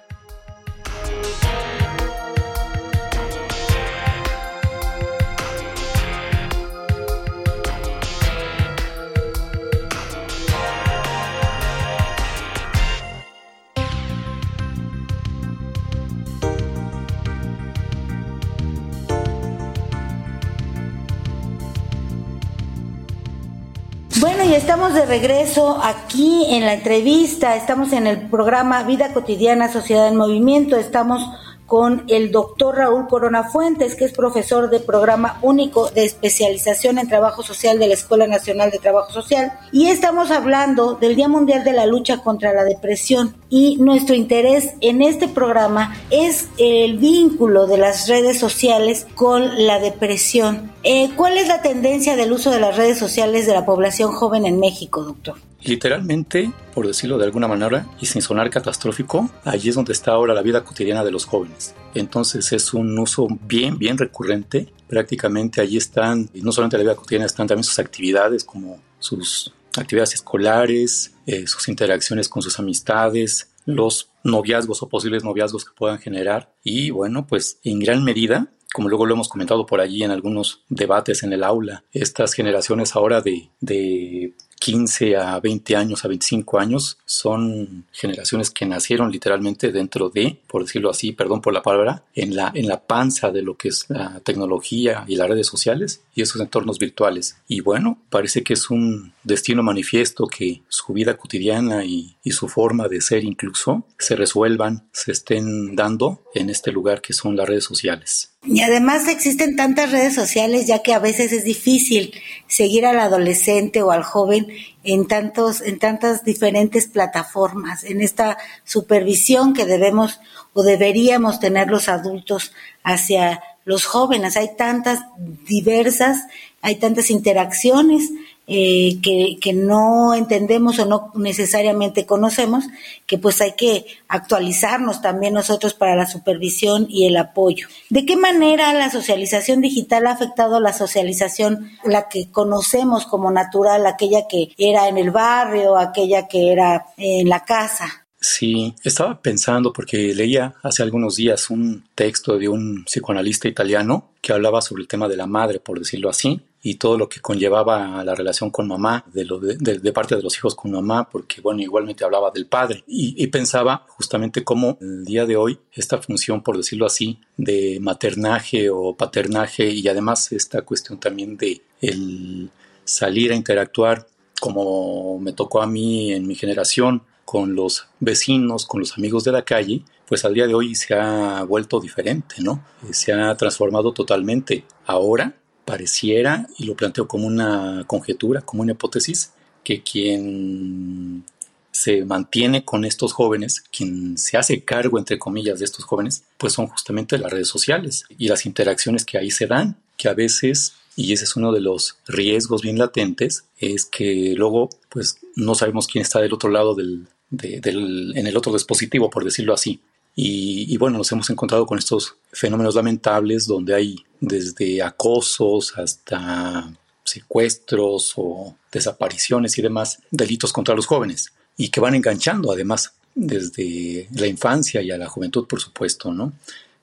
Estamos 24.87 25.09
de 25.09 25.19
regreso 25.19 25.81
aquí 25.83 26.45
en 26.49 26.65
la 26.65 26.73
entrevista, 26.73 27.57
estamos 27.57 27.91
en 27.91 28.07
el 28.07 28.29
programa 28.29 28.83
Vida 28.83 29.13
Cotidiana, 29.13 29.69
Sociedad 29.69 30.07
en 30.07 30.15
Movimiento, 30.15 30.77
estamos 30.77 31.21
con 31.65 32.05
el 32.07 32.31
doctor 32.31 32.77
Raúl 32.77 33.07
Corona 33.09 33.43
Fuentes, 33.43 33.95
que 33.95 34.05
es 34.05 34.13
profesor 34.13 34.69
de 34.69 34.79
programa 34.79 35.39
único 35.41 35.89
de 35.89 36.05
especialización 36.05 36.97
en 36.97 37.09
trabajo 37.09 37.43
social 37.43 37.77
de 37.77 37.87
la 37.87 37.95
Escuela 37.95 38.27
Nacional 38.27 38.71
de 38.71 38.79
Trabajo 38.79 39.11
Social. 39.11 39.51
Y 39.73 39.89
estamos 39.89 40.31
hablando 40.31 40.93
del 40.93 41.17
Día 41.17 41.27
Mundial 41.27 41.65
de 41.65 41.73
la 41.73 41.85
Lucha 41.85 42.19
contra 42.19 42.53
la 42.53 42.63
Depresión. 42.63 43.35
Y 43.49 43.77
nuestro 43.77 44.15
interés 44.15 44.73
en 44.81 45.01
este 45.01 45.27
programa 45.27 45.95
es 46.09 46.49
el 46.57 46.97
vínculo 46.97 47.65
de 47.67 47.77
las 47.77 48.07
redes 48.07 48.39
sociales 48.39 49.07
con 49.15 49.65
la 49.65 49.79
depresión. 49.79 50.71
Eh, 50.83 51.11
¿Cuál 51.15 51.37
es 51.37 51.47
la 51.47 51.61
tendencia 51.61 52.15
del 52.15 52.31
uso 52.31 52.51
de 52.51 52.59
las 52.59 52.75
redes 52.75 52.97
sociales 52.97 53.47
de 53.47 53.53
la 53.53 53.65
población 53.65 54.11
joven 54.11 54.45
en 54.45 54.59
México, 54.59 55.03
doctor? 55.03 55.35
Literalmente, 55.63 56.51
por 56.73 56.87
decirlo 56.87 57.17
de 57.17 57.25
alguna 57.25 57.47
manera, 57.47 57.87
y 57.99 58.05
sin 58.05 58.21
sonar 58.21 58.49
catastrófico, 58.49 59.29
allí 59.43 59.69
es 59.69 59.75
donde 59.75 59.93
está 59.93 60.11
ahora 60.11 60.33
la 60.33 60.41
vida 60.41 60.63
cotidiana 60.63 61.03
de 61.03 61.11
los 61.11 61.25
jóvenes. 61.25 61.73
Entonces 61.93 62.51
es 62.53 62.73
un 62.73 62.97
uso 62.99 63.27
bien, 63.47 63.77
bien 63.77 63.97
recurrente. 63.97 64.67
Prácticamente 64.87 65.59
allí 65.61 65.77
están, 65.77 66.29
no 66.35 66.51
solamente 66.51 66.77
la 66.77 66.83
vida 66.83 66.95
cotidiana, 66.95 67.25
están 67.25 67.47
también 67.47 67.63
sus 67.63 67.79
actividades 67.79 68.43
como 68.43 68.79
sus 68.99 69.53
actividades 69.77 70.15
escolares, 70.15 71.13
eh, 71.25 71.47
sus 71.47 71.67
interacciones 71.67 72.29
con 72.29 72.41
sus 72.41 72.59
amistades, 72.59 73.49
los 73.65 74.09
noviazgos 74.23 74.81
o 74.83 74.89
posibles 74.89 75.23
noviazgos 75.23 75.65
que 75.65 75.75
puedan 75.75 75.99
generar. 75.99 76.53
Y 76.63 76.89
bueno, 76.89 77.27
pues 77.27 77.59
en 77.63 77.79
gran 77.79 78.03
medida 78.03 78.51
como 78.73 78.89
luego 78.89 79.05
lo 79.05 79.13
hemos 79.13 79.29
comentado 79.29 79.65
por 79.65 79.81
allí 79.81 80.03
en 80.03 80.11
algunos 80.11 80.63
debates 80.69 81.23
en 81.23 81.33
el 81.33 81.43
aula, 81.43 81.83
estas 81.91 82.33
generaciones 82.33 82.95
ahora 82.95 83.21
de, 83.21 83.49
de 83.59 84.35
15 84.59 85.17
a 85.17 85.39
20 85.39 85.75
años, 85.75 86.03
a 86.03 86.07
25 86.07 86.59
años, 86.59 86.97
son 87.05 87.85
generaciones 87.91 88.51
que 88.51 88.65
nacieron 88.65 89.11
literalmente 89.11 89.71
dentro 89.71 90.09
de, 90.09 90.39
por 90.47 90.63
decirlo 90.63 90.89
así, 90.89 91.11
perdón 91.11 91.41
por 91.41 91.53
la 91.53 91.61
palabra, 91.61 92.03
en 92.15 92.35
la, 92.35 92.51
en 92.53 92.67
la 92.67 92.81
panza 92.81 93.31
de 93.31 93.41
lo 93.41 93.55
que 93.55 93.69
es 93.69 93.85
la 93.89 94.19
tecnología 94.21 95.05
y 95.07 95.15
las 95.15 95.29
redes 95.29 95.47
sociales 95.47 96.01
y 96.15 96.21
esos 96.21 96.41
entornos 96.41 96.79
virtuales. 96.79 97.37
Y 97.47 97.61
bueno, 97.61 97.99
parece 98.09 98.43
que 98.43 98.53
es 98.53 98.69
un 98.69 99.13
destino 99.23 99.63
manifiesto 99.63 100.27
que 100.27 100.61
su 100.67 100.93
vida 100.93 101.17
cotidiana 101.17 101.85
y, 101.85 102.15
y 102.23 102.31
su 102.31 102.47
forma 102.47 102.87
de 102.87 103.01
ser 103.01 103.23
incluso 103.23 103.83
se 103.97 104.15
resuelvan, 104.15 104.87
se 104.91 105.11
estén 105.11 105.75
dando 105.75 106.23
en 106.33 106.49
este 106.49 106.71
lugar 106.71 107.01
que 107.01 107.13
son 107.13 107.35
las 107.35 107.47
redes 107.47 107.63
sociales. 107.63 108.36
Y 108.43 108.61
además 108.61 109.07
existen 109.07 109.55
tantas 109.55 109.91
redes 109.91 110.13
sociales 110.13 110.67
ya 110.67 110.83
que 110.83 110.93
a 110.93 110.99
veces 110.99 111.33
es 111.33 111.43
difícil 111.43 112.13
seguir 112.47 112.85
al 112.85 112.99
adolescente 112.99 113.81
o 113.81 113.91
al 113.91 114.03
joven 114.03 114.47
en 114.83 115.07
tantos 115.07 115.61
en 115.61 115.79
tantas 115.79 116.23
diferentes 116.23 116.87
plataformas, 116.87 117.83
en 117.83 118.01
esta 118.01 118.37
supervisión 118.63 119.53
que 119.53 119.65
debemos 119.65 120.21
o 120.53 120.63
deberíamos 120.63 121.39
tener 121.39 121.67
los 121.67 121.89
adultos 121.89 122.53
hacia 122.83 123.41
los 123.65 123.85
jóvenes. 123.85 124.37
Hay 124.37 124.55
tantas 124.55 125.01
diversas, 125.45 126.21
hay 126.67 126.75
tantas 126.75 127.11
interacciones 127.11 128.11
eh, 128.45 128.99
que, 129.01 129.37
que, 129.39 129.53
no 129.53 130.13
entendemos 130.13 130.79
o 130.79 130.85
no 130.85 131.13
necesariamente 131.15 132.05
conocemos, 132.05 132.65
que 133.05 133.17
pues 133.17 133.39
hay 133.39 133.53
que 133.53 133.85
actualizarnos 134.09 135.01
también 135.01 135.33
nosotros 135.33 135.73
para 135.73 135.95
la 135.95 136.07
supervisión 136.07 136.85
y 136.89 137.05
el 137.05 137.15
apoyo. 137.15 137.69
¿De 137.89 138.05
qué 138.05 138.17
manera 138.17 138.73
la 138.73 138.91
socialización 138.91 139.61
digital 139.61 140.07
ha 140.07 140.11
afectado 140.11 140.59
la 140.59 140.73
socialización, 140.73 141.71
la 141.85 142.09
que 142.09 142.29
conocemos 142.31 143.05
como 143.05 143.31
natural, 143.31 143.85
aquella 143.85 144.27
que 144.27 144.49
era 144.57 144.89
en 144.89 144.97
el 144.97 145.11
barrio, 145.11 145.77
aquella 145.77 146.27
que 146.27 146.51
era 146.51 146.87
en 146.97 147.29
la 147.29 147.45
casa? 147.45 148.07
Sí, 148.19 148.73
estaba 148.83 149.21
pensando 149.21 149.71
porque 149.71 150.13
leía 150.13 150.55
hace 150.63 150.83
algunos 150.83 151.15
días 151.15 151.49
un 151.49 151.85
texto 151.95 152.37
de 152.37 152.49
un 152.49 152.83
psicoanalista 152.83 153.47
italiano 153.47 154.09
que 154.21 154.33
hablaba 154.33 154.61
sobre 154.61 154.81
el 154.81 154.87
tema 154.87 155.07
de 155.07 155.15
la 155.15 155.27
madre, 155.27 155.59
por 155.59 155.77
decirlo 155.77 156.09
así, 156.09 156.41
y 156.61 156.75
todo 156.75 156.97
lo 156.97 157.07
que 157.07 157.21
conllevaba 157.21 158.03
la 158.03 158.15
relación 158.15 158.49
con 158.49 158.67
mamá, 158.67 159.05
de, 159.13 159.25
lo 159.25 159.39
de, 159.39 159.91
parte 159.93 160.15
de 160.15 160.23
los 160.23 160.35
hijos 160.37 160.55
con 160.55 160.71
mamá, 160.71 161.09
porque 161.09 161.41
bueno, 161.41 161.61
igualmente 161.61 162.03
hablaba 162.03 162.31
del 162.31 162.47
padre. 162.47 162.83
Y, 162.87 163.15
y, 163.21 163.27
pensaba 163.27 163.85
justamente 163.89 164.43
cómo 164.43 164.77
el 164.81 165.05
día 165.05 165.25
de 165.25 165.37
hoy 165.37 165.59
esta 165.73 166.01
función, 166.01 166.43
por 166.43 166.57
decirlo 166.57 166.85
así, 166.85 167.19
de 167.37 167.79
maternaje 167.81 168.69
o 168.69 168.95
paternaje 168.95 169.69
y 169.69 169.87
además 169.87 170.31
esta 170.31 170.63
cuestión 170.63 170.99
también 170.99 171.37
de 171.37 171.61
el 171.81 172.49
salir 172.85 173.31
a 173.31 173.35
interactuar 173.35 174.07
como 174.39 175.19
me 175.19 175.33
tocó 175.33 175.61
a 175.61 175.67
mí 175.67 176.13
en 176.13 176.27
mi 176.27 176.35
generación, 176.35 177.03
con 177.25 177.55
los 177.55 177.87
vecinos, 177.99 178.65
con 178.65 178.79
los 178.79 178.97
amigos 178.97 179.25
de 179.25 179.33
la 179.33 179.43
calle, 179.43 179.83
pues 180.07 180.23
al 180.23 180.33
día 180.33 180.47
de 180.47 180.53
hoy 180.53 180.75
se 180.75 180.93
ha 180.93 181.43
vuelto 181.43 181.79
diferente, 181.81 182.37
¿no? 182.39 182.63
Se 182.91 183.11
ha 183.11 183.35
transformado 183.35 183.91
totalmente. 183.91 184.63
Ahora 184.85 185.35
pareciera, 185.67 186.47
y 186.57 186.63
lo 186.63 186.75
planteo 186.75 187.09
como 187.09 187.27
una 187.27 187.83
conjetura, 187.87 188.39
como 188.39 188.61
una 188.61 188.71
hipótesis, 188.71 189.33
que 189.65 189.83
quien 189.83 191.25
se 191.71 192.05
mantiene 192.05 192.63
con 192.63 192.85
estos 192.85 193.11
jóvenes, 193.11 193.65
quien 193.69 194.17
se 194.17 194.37
hace 194.37 194.63
cargo, 194.63 194.97
entre 194.97 195.19
comillas, 195.19 195.59
de 195.59 195.65
estos 195.65 195.83
jóvenes, 195.83 196.23
pues 196.37 196.53
son 196.53 196.67
justamente 196.67 197.17
las 197.17 197.33
redes 197.33 197.49
sociales 197.49 198.05
y 198.17 198.29
las 198.29 198.45
interacciones 198.45 199.03
que 199.03 199.17
ahí 199.17 199.29
se 199.29 199.45
dan, 199.45 199.75
que 199.97 200.07
a 200.07 200.13
veces, 200.13 200.75
y 200.95 201.11
ese 201.11 201.25
es 201.25 201.35
uno 201.35 201.51
de 201.51 201.59
los 201.59 201.97
riesgos 202.07 202.61
bien 202.61 202.77
latentes, 202.77 203.43
es 203.59 203.83
que 203.83 204.35
luego, 204.37 204.69
pues 204.87 205.17
no 205.35 205.53
sabemos 205.53 205.87
quién 205.87 206.01
está 206.01 206.21
del 206.21 206.33
otro 206.33 206.49
lado 206.49 206.75
del, 206.75 207.07
de, 207.29 207.59
del, 207.59 208.13
en 208.15 208.25
el 208.25 208.37
otro 208.37 208.53
dispositivo, 208.53 209.09
por 209.09 209.25
decirlo 209.25 209.53
así. 209.53 209.81
Y, 210.15 210.73
y, 210.73 210.77
bueno, 210.77 210.97
nos 210.97 211.11
hemos 211.11 211.29
encontrado 211.29 211.65
con 211.65 211.77
estos 211.77 212.15
fenómenos 212.37 212.75
lamentables 212.75 213.47
donde 213.47 213.73
hay 213.73 213.95
desde 214.19 214.81
acosos 214.81 215.73
hasta 215.77 216.71
secuestros 217.03 218.13
o 218.17 218.55
desapariciones 218.71 219.57
y 219.57 219.61
demás 219.61 219.99
delitos 220.11 220.53
contra 220.53 220.75
los 220.75 220.85
jóvenes 220.85 221.33
y 221.55 221.69
que 221.69 221.79
van 221.79 221.95
enganchando 221.95 222.51
además 222.51 222.93
desde 223.15 224.07
la 224.13 224.27
infancia 224.27 224.81
y 224.81 224.91
a 224.91 224.97
la 224.97 225.07
juventud, 225.07 225.47
por 225.47 225.59
supuesto, 225.59 226.13
¿no? 226.13 226.33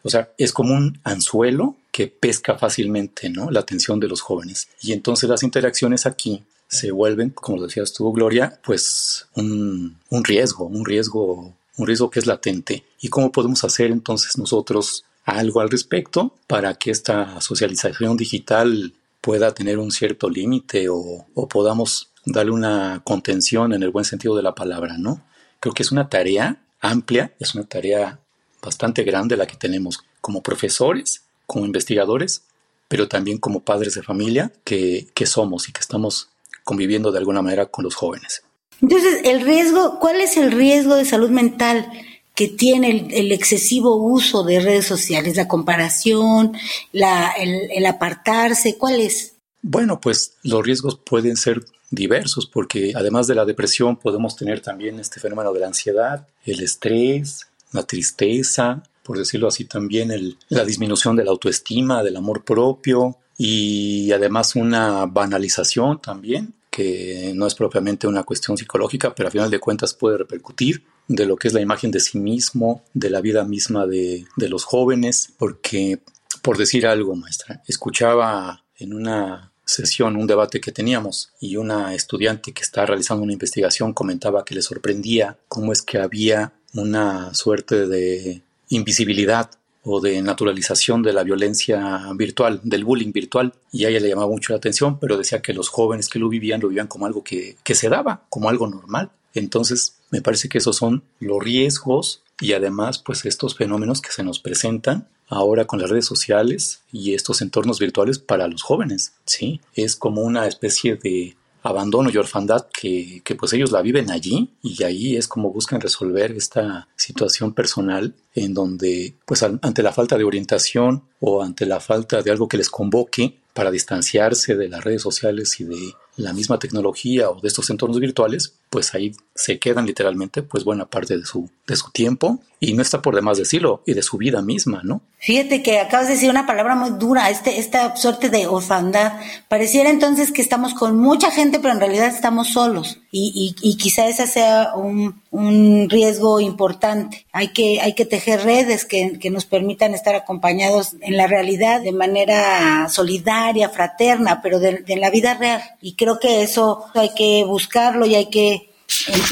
O 0.03 0.11
sea, 0.11 0.31
es 0.37 0.53
como 0.53 0.75
un 0.75 0.99
anzuelo 1.05 1.77
que 1.93 2.09
pesca 2.09 2.59
fácilmente, 2.59 3.31
¿no? 3.31 3.51
La 3.51 3.61
atención 3.61 4.01
de 4.01 4.09
los 4.09 4.21
jóvenes. 4.21 4.69
Y 4.83 4.93
entonces 4.93 5.31
las 5.31 5.45
interacciones 5.45 6.07
aquí 6.07 6.43
se 6.67 6.91
vuelven, 6.91 7.31
como 7.31 7.63
decías 7.63 7.93
tú, 7.93 8.13
Gloria, 8.13 8.59
pues 8.65 9.29
un, 9.37 9.99
un 10.11 10.25
riesgo, 10.25 10.65
un 10.65 10.85
riesgo 10.85 11.55
un 11.77 11.87
riesgo 11.87 12.11
que 12.11 12.21
es 12.21 12.27
latente. 12.27 12.85
¿Y 13.01 13.09
cómo 13.09 13.33
podemos 13.33 13.65
hacer 13.65 13.91
entonces 13.91 14.39
nosotros 14.39 15.05
algo 15.25 15.61
al 15.61 15.71
respecto 15.71 16.35
para 16.47 16.75
que 16.75 16.91
esta 16.91 17.41
socialización 17.41 18.17
digital 18.17 18.93
pueda 19.21 19.55
tener 19.55 19.79
un 19.79 19.91
cierto 19.91 20.29
límite 20.29 20.89
o, 20.91 21.27
podamos 21.49 22.11
darle 22.27 22.53
una 22.53 23.01
contención 23.05 23.73
en 23.73 23.83
el 23.83 23.91
buen 23.91 24.05
sentido 24.05 24.37
de 24.37 24.43
la 24.43 24.55
palabra, 24.55 24.97
¿no? 24.99 25.23
Creo 25.61 25.75
que 25.75 25.83
es 25.83 25.93
una 25.93 26.09
tarea 26.09 26.63
amplia, 26.81 27.33
es 27.39 27.55
una 27.55 27.65
tarea 27.65 28.19
bastante 28.63 29.03
grande 29.03 29.37
la 29.37 29.47
que 29.47 29.57
tenemos 29.57 30.05
como 30.21 30.43
profesores, 30.43 31.23
como 31.47 31.65
investigadores, 31.65 32.43
pero 32.89 33.09
también 33.09 33.39
como 33.39 33.61
padres 33.61 33.95
de 33.95 34.03
familia 34.03 34.53
que, 34.63 35.09
que 35.15 35.27
somos 35.27 35.69
y 35.69 35.73
que 35.73 35.81
estamos 35.81 36.29
conviviendo 36.65 37.13
de 37.13 37.19
alguna 37.19 37.43
manera 37.43 37.67
con 37.67 37.85
los 37.85 37.95
jóvenes. 37.95 38.43
Entonces, 38.81 39.21
el 39.25 39.43
riesgo, 39.43 39.99
¿cuál 40.01 40.21
es 40.21 40.37
el 40.37 40.53
riesgo 40.53 40.97
de 40.97 41.05
salud 41.05 41.31
mental 41.31 41.91
que 42.35 42.49
tiene 42.49 43.09
el, 43.13 43.33
excesivo 43.33 43.97
uso 43.97 44.43
de 44.43 44.61
redes 44.61 44.87
sociales, 44.87 45.37
la 45.37 45.47
comparación, 45.47 46.53
la, 46.93 47.31
el, 47.33 47.87
apartarse? 47.87 48.77
¿Cuál 48.77 49.01
es? 49.01 49.35
Bueno, 49.63 50.01
pues 50.01 50.35
los 50.43 50.65
riesgos 50.65 50.99
pueden 50.99 51.37
ser 51.37 51.65
diversos 51.91 52.47
porque 52.47 52.93
además 52.97 53.29
de 53.29 53.37
la 53.37 53.45
depresión 53.45 53.97
podemos 53.97 54.35
tener 54.37 54.61
también 54.61 54.99
este 54.99 55.21
fenómeno 55.21 55.53
de 55.53 55.61
la 55.61 55.69
ansiedad, 55.69 56.27
el 56.45 56.61
estrés, 56.61 57.47
la 57.73 57.85
tristeza, 57.85 58.83
por 59.05 59.17
decirlo 59.17 59.47
así 59.47 59.65
también 59.65 60.11
el, 60.11 60.37
la 60.49 60.65
disminución 60.65 61.15
de 61.15 61.25
la 61.25 61.31
autoestima, 61.31 62.03
del 62.03 62.17
amor 62.17 62.45
propio 62.45 63.17
y 63.39 64.11
además 64.11 64.57
una 64.57 65.07
banalización 65.07 66.01
también 66.01 66.55
que 66.69 67.33
no 67.37 67.47
es 67.47 67.55
propiamente 67.55 68.09
una 68.09 68.25
cuestión 68.25 68.57
psicológica, 68.57 69.15
pero 69.15 69.29
a 69.29 69.33
final 69.33 69.49
de 69.49 69.61
cuentas 69.61 69.95
puede 69.95 70.19
repercutir 70.19 70.83
de 71.09 71.27
lo 71.27 71.37
que 71.37 71.49
es 71.49 71.55
la 71.55 71.61
imagen 71.61 71.91
de 71.91 72.01
sí 72.01 72.19
mismo, 72.19 72.83
de 72.95 73.11
la 73.11 73.21
vida 73.21 73.45
misma 73.45 73.87
de, 73.87 74.27
de 74.37 74.49
los 74.49 74.65
jóvenes, 74.65 75.33
porque, 75.39 76.01
por 76.43 76.57
decir 76.57 76.87
algo, 76.87 77.15
maestra, 77.15 77.63
escuchaba 77.67 78.65
en 78.79 78.95
una 78.95 79.53
sesión, 79.65 80.17
un 80.17 80.27
debate 80.27 80.61
que 80.61 80.73
teníamos, 80.73 81.31
y 81.41 81.57
una 81.57 81.95
estudiante 81.95 82.53
que 82.53 82.63
está 82.63 82.87
realizando 82.87 83.23
una 83.23 83.33
investigación 83.33 83.93
comentaba 83.93 84.45
que 84.45 84.55
le 84.55 84.63
sorprendía 84.63 85.39
cómo 85.49 85.73
es 85.73 85.83
que 85.83 85.99
había 85.99 86.53
una 86.75 87.33
suerte 87.35 87.87
de 87.87 88.43
invisibilidad 88.69 89.51
o 89.85 90.01
de 90.01 90.21
naturalización 90.23 91.03
de 91.03 91.13
la 91.13 91.23
violencia 91.23 92.03
virtual, 92.15 92.61
del 92.65 92.85
bullying 92.85 93.13
virtual, 93.13 93.53
y 93.71 93.85
a 93.85 93.91
ella 93.91 94.01
le 94.01 94.09
llamaba 94.09 94.29
mucho 94.29 94.53
la 94.53 94.57
atención, 94.57 94.99
pero 94.99 95.17
decía 95.17 95.43
que 95.43 95.53
los 95.53 95.69
jóvenes 95.69 96.09
que 96.09 96.19
lo 96.19 96.29
vivían 96.29 96.61
lo 96.61 96.69
vivían 96.69 96.89
como 96.89 97.07
algo 97.07 97.23
que, 97.23 97.57
que 97.63 97.75
se 97.75 97.89
daba, 97.89 98.25
como 98.31 98.49
algo 98.49 98.67
normal. 98.67 99.11
Entonces, 99.35 99.97
me 100.11 100.23
parece 100.23 100.49
que 100.49 100.59
esos 100.59 100.77
son 100.77 101.03
los 101.21 101.43
riesgos 101.43 102.23
y 102.41 102.53
además, 102.53 102.99
pues 102.99 103.25
estos 103.27 103.57
fenómenos 103.57 104.01
que 104.01 104.11
se 104.11 104.23
nos 104.23 104.41
presentan 104.41 105.09
ahora 105.29 105.67
con 105.67 105.81
las 105.81 105.91
redes 105.91 106.07
sociales 106.07 106.81
y 106.93 107.15
estos 107.15 107.43
entornos 107.43 107.79
virtuales 107.79 108.19
para 108.19 108.49
los 108.49 108.63
jóvenes, 108.63 109.15
¿sí? 109.27 109.61
Es 109.75 109.97
como 109.97 110.23
una 110.23 110.47
especie 110.47 110.97
de 110.97 111.37
abandono 111.63 112.11
y 112.11 112.17
orfandad 112.19 112.67
que, 112.73 113.23
que, 113.25 113.35
pues 113.35 113.53
ellos 113.55 113.73
la 113.73 113.81
viven 113.81 114.11
allí 114.11 114.51
y 114.63 114.83
ahí 114.83 115.17
es 115.17 115.27
como 115.27 115.51
buscan 115.51 115.81
resolver 115.81 116.33
esta 116.33 116.89
situación 116.95 117.55
personal 117.55 118.15
en 118.35 118.53
donde 118.53 119.15
pues 119.25 119.43
ante 119.43 119.83
la 119.83 119.93
falta 119.93 120.19
de 120.19 120.25
orientación 120.25 121.05
o 121.21 121.43
ante 121.43 121.65
la 121.65 121.81
falta 121.81 122.21
de 122.21 122.31
algo 122.31 122.49
que 122.49 122.59
les 122.59 122.69
convoque 122.69 123.39
para 123.55 123.71
distanciarse 123.71 124.57
de 124.57 124.69
las 124.69 124.85
redes 124.85 125.01
sociales 125.01 125.59
y 125.59 125.65
de 125.65 125.95
la 126.17 126.33
misma 126.33 126.59
tecnología 126.59 127.31
o 127.31 127.41
de 127.41 127.49
estos 127.49 127.71
entornos 127.71 128.01
virtuales, 128.01 128.55
pues 128.71 128.95
ahí 128.95 129.13
se 129.35 129.59
quedan 129.59 129.87
literalmente 129.87 130.43
pues 130.43 130.65
buena 130.65 130.87
parte 130.87 131.19
de 131.19 131.25
su, 131.25 131.51
de 131.67 131.77
su 131.77 131.91
tiempo 131.91 132.41
y 132.65 132.73
no 132.73 132.83
está 132.83 133.03
por 133.03 133.15
demás 133.15 133.39
decirlo, 133.39 133.83
y 133.85 133.93
de 133.93 134.03
su 134.03 134.17
vida 134.17 134.41
misma, 134.41 134.81
¿no? 134.85 135.03
Fíjate 135.19 135.63
que 135.63 135.79
acabas 135.79 136.07
de 136.07 136.15
decir 136.15 136.31
una 136.31 136.47
palabra 136.47 136.75
muy 136.75 136.91
dura, 136.99 137.31
este, 137.31 137.59
esta 137.59 137.97
suerte 137.97 138.29
de 138.31 138.47
orfandad. 138.47 139.15
Pareciera 139.49 139.91
entonces 139.91 140.33
que 140.33 140.43
estamos 140.43 140.75
con 140.75 140.99
mucha 140.99 141.31
gente, 141.31 141.61
pero 141.61 141.73
en 141.73 141.81
realidad 141.81 142.09
estamos 142.09 142.49
solos 142.49 142.99
y, 143.11 143.55
y, 143.63 143.71
y 143.71 143.77
quizá 143.77 144.07
ese 144.07 144.27
sea 144.27 144.73
un, 144.75 145.23
un, 145.31 145.89
riesgo 145.89 146.41
importante. 146.41 147.27
Hay 147.33 147.49
que, 147.49 147.81
hay 147.81 147.95
que 147.95 148.05
tejer 148.05 148.43
redes 148.45 148.85
que, 148.85 149.19
que 149.19 149.31
nos 149.31 149.47
permitan 149.47 149.95
estar 149.95 150.15
acompañados 150.15 150.95
en 151.01 151.17
la 151.17 151.27
realidad 151.27 151.81
de 151.81 151.93
manera 151.93 152.89
solidaria, 152.89 153.69
fraterna, 153.71 154.43
pero 154.43 154.59
de, 154.59 154.85
la 154.97 155.11
vida 155.11 155.35
real. 155.35 155.63
Y 155.81 155.95
creo 156.05 156.21
que 156.21 156.43
eso 156.43 156.85
hay 156.93 157.15
que 157.15 157.45
buscarlo 157.47 158.05
y 158.05 158.15
hay 158.15 158.27
que 158.27 158.69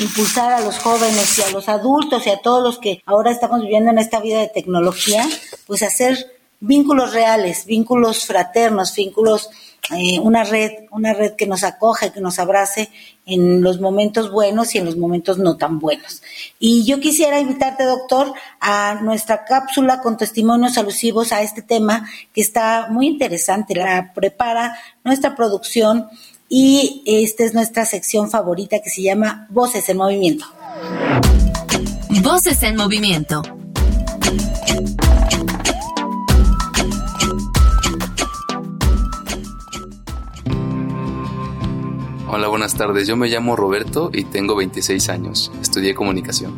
impulsar 0.01 0.55
a 0.55 0.61
los 0.61 0.79
jóvenes 0.79 1.39
y 1.39 1.43
a 1.43 1.51
los 1.51 1.69
adultos 1.69 2.27
y 2.27 2.31
a 2.31 2.41
todos 2.41 2.63
los 2.63 2.79
que 2.79 3.03
ahora 3.05 3.31
estamos 3.31 3.61
viviendo 3.61 3.91
en 3.91 3.99
esta 3.99 4.21
vida 4.21 4.41
de 4.41 4.49
tecnología, 4.49 5.29
pues 5.67 5.83
hacer 5.83 6.33
vínculos 6.61 7.13
reales, 7.13 7.67
vínculos 7.67 8.25
fraternos, 8.25 8.95
vínculos, 8.95 9.51
eh, 9.91 10.19
una 10.21 10.45
red, 10.45 10.71
una 10.93 11.13
red 11.13 11.33
que 11.33 11.47
nos 11.47 11.65
acoge, 11.65 12.13
que 12.13 12.21
nos 12.21 12.39
abrace 12.39 12.89
en 13.27 13.63
los 13.63 13.81
momentos 13.81 14.31
buenos 14.31 14.75
y 14.75 14.79
en 14.79 14.85
los 14.85 14.97
momentos 14.97 15.39
no 15.39 15.57
tan 15.57 15.79
buenos. 15.79 16.23
Y 16.59 16.85
yo 16.85 17.01
quisiera 17.01 17.41
invitarte, 17.41 17.85
doctor, 17.85 18.33
a 18.61 19.01
nuestra 19.03 19.45
cápsula 19.45 20.01
con 20.01 20.17
testimonios 20.17 20.79
alusivos 20.79 21.33
a 21.33 21.43
este 21.43 21.63
tema 21.63 22.09
que 22.33 22.41
está 22.41 22.87
muy 22.91 23.09
interesante. 23.09 23.75
La 23.75 24.13
prepara 24.15 24.79
nuestra 25.05 25.35
producción 25.35 26.09
y 26.55 27.03
esta 27.07 27.45
es 27.45 27.55
nuestra 27.55 27.87
sección 27.87 28.31
favorita 28.31 28.81
que 28.85 28.91
se 28.91 29.01
llama 29.01 29.47
Voces 29.49 29.89
en 29.89 29.97
Movimiento. 29.97 30.45
Voces 32.23 32.63
en 32.63 32.77
Movimiento. 32.77 33.41
Hola, 42.29 42.49
buenas 42.49 42.75
tardes. 42.75 43.09
Yo 43.09 43.17
me 43.17 43.29
llamo 43.29 43.57
Roberto 43.57 44.11
y 44.13 44.25
tengo 44.25 44.55
26 44.55 45.09
años. 45.09 45.51
Estudié 45.63 45.95
comunicación. 45.95 46.53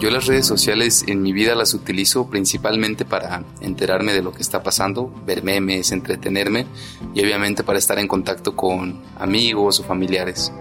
Yo 0.00 0.12
las 0.12 0.26
redes 0.26 0.46
sociales 0.46 1.04
en 1.08 1.22
mi 1.22 1.32
vida 1.32 1.56
las 1.56 1.74
utilizo 1.74 2.30
principalmente 2.30 3.04
para 3.04 3.42
enterarme 3.60 4.12
de 4.12 4.22
lo 4.22 4.32
que 4.32 4.42
está 4.42 4.62
pasando, 4.62 5.12
ver 5.26 5.42
memes, 5.42 5.90
entretenerme 5.90 6.66
y 7.14 7.20
obviamente 7.20 7.64
para 7.64 7.80
estar 7.80 7.98
en 7.98 8.06
contacto 8.06 8.54
con 8.54 9.02
amigos 9.18 9.80
o 9.80 9.82
familiares. 9.82 10.52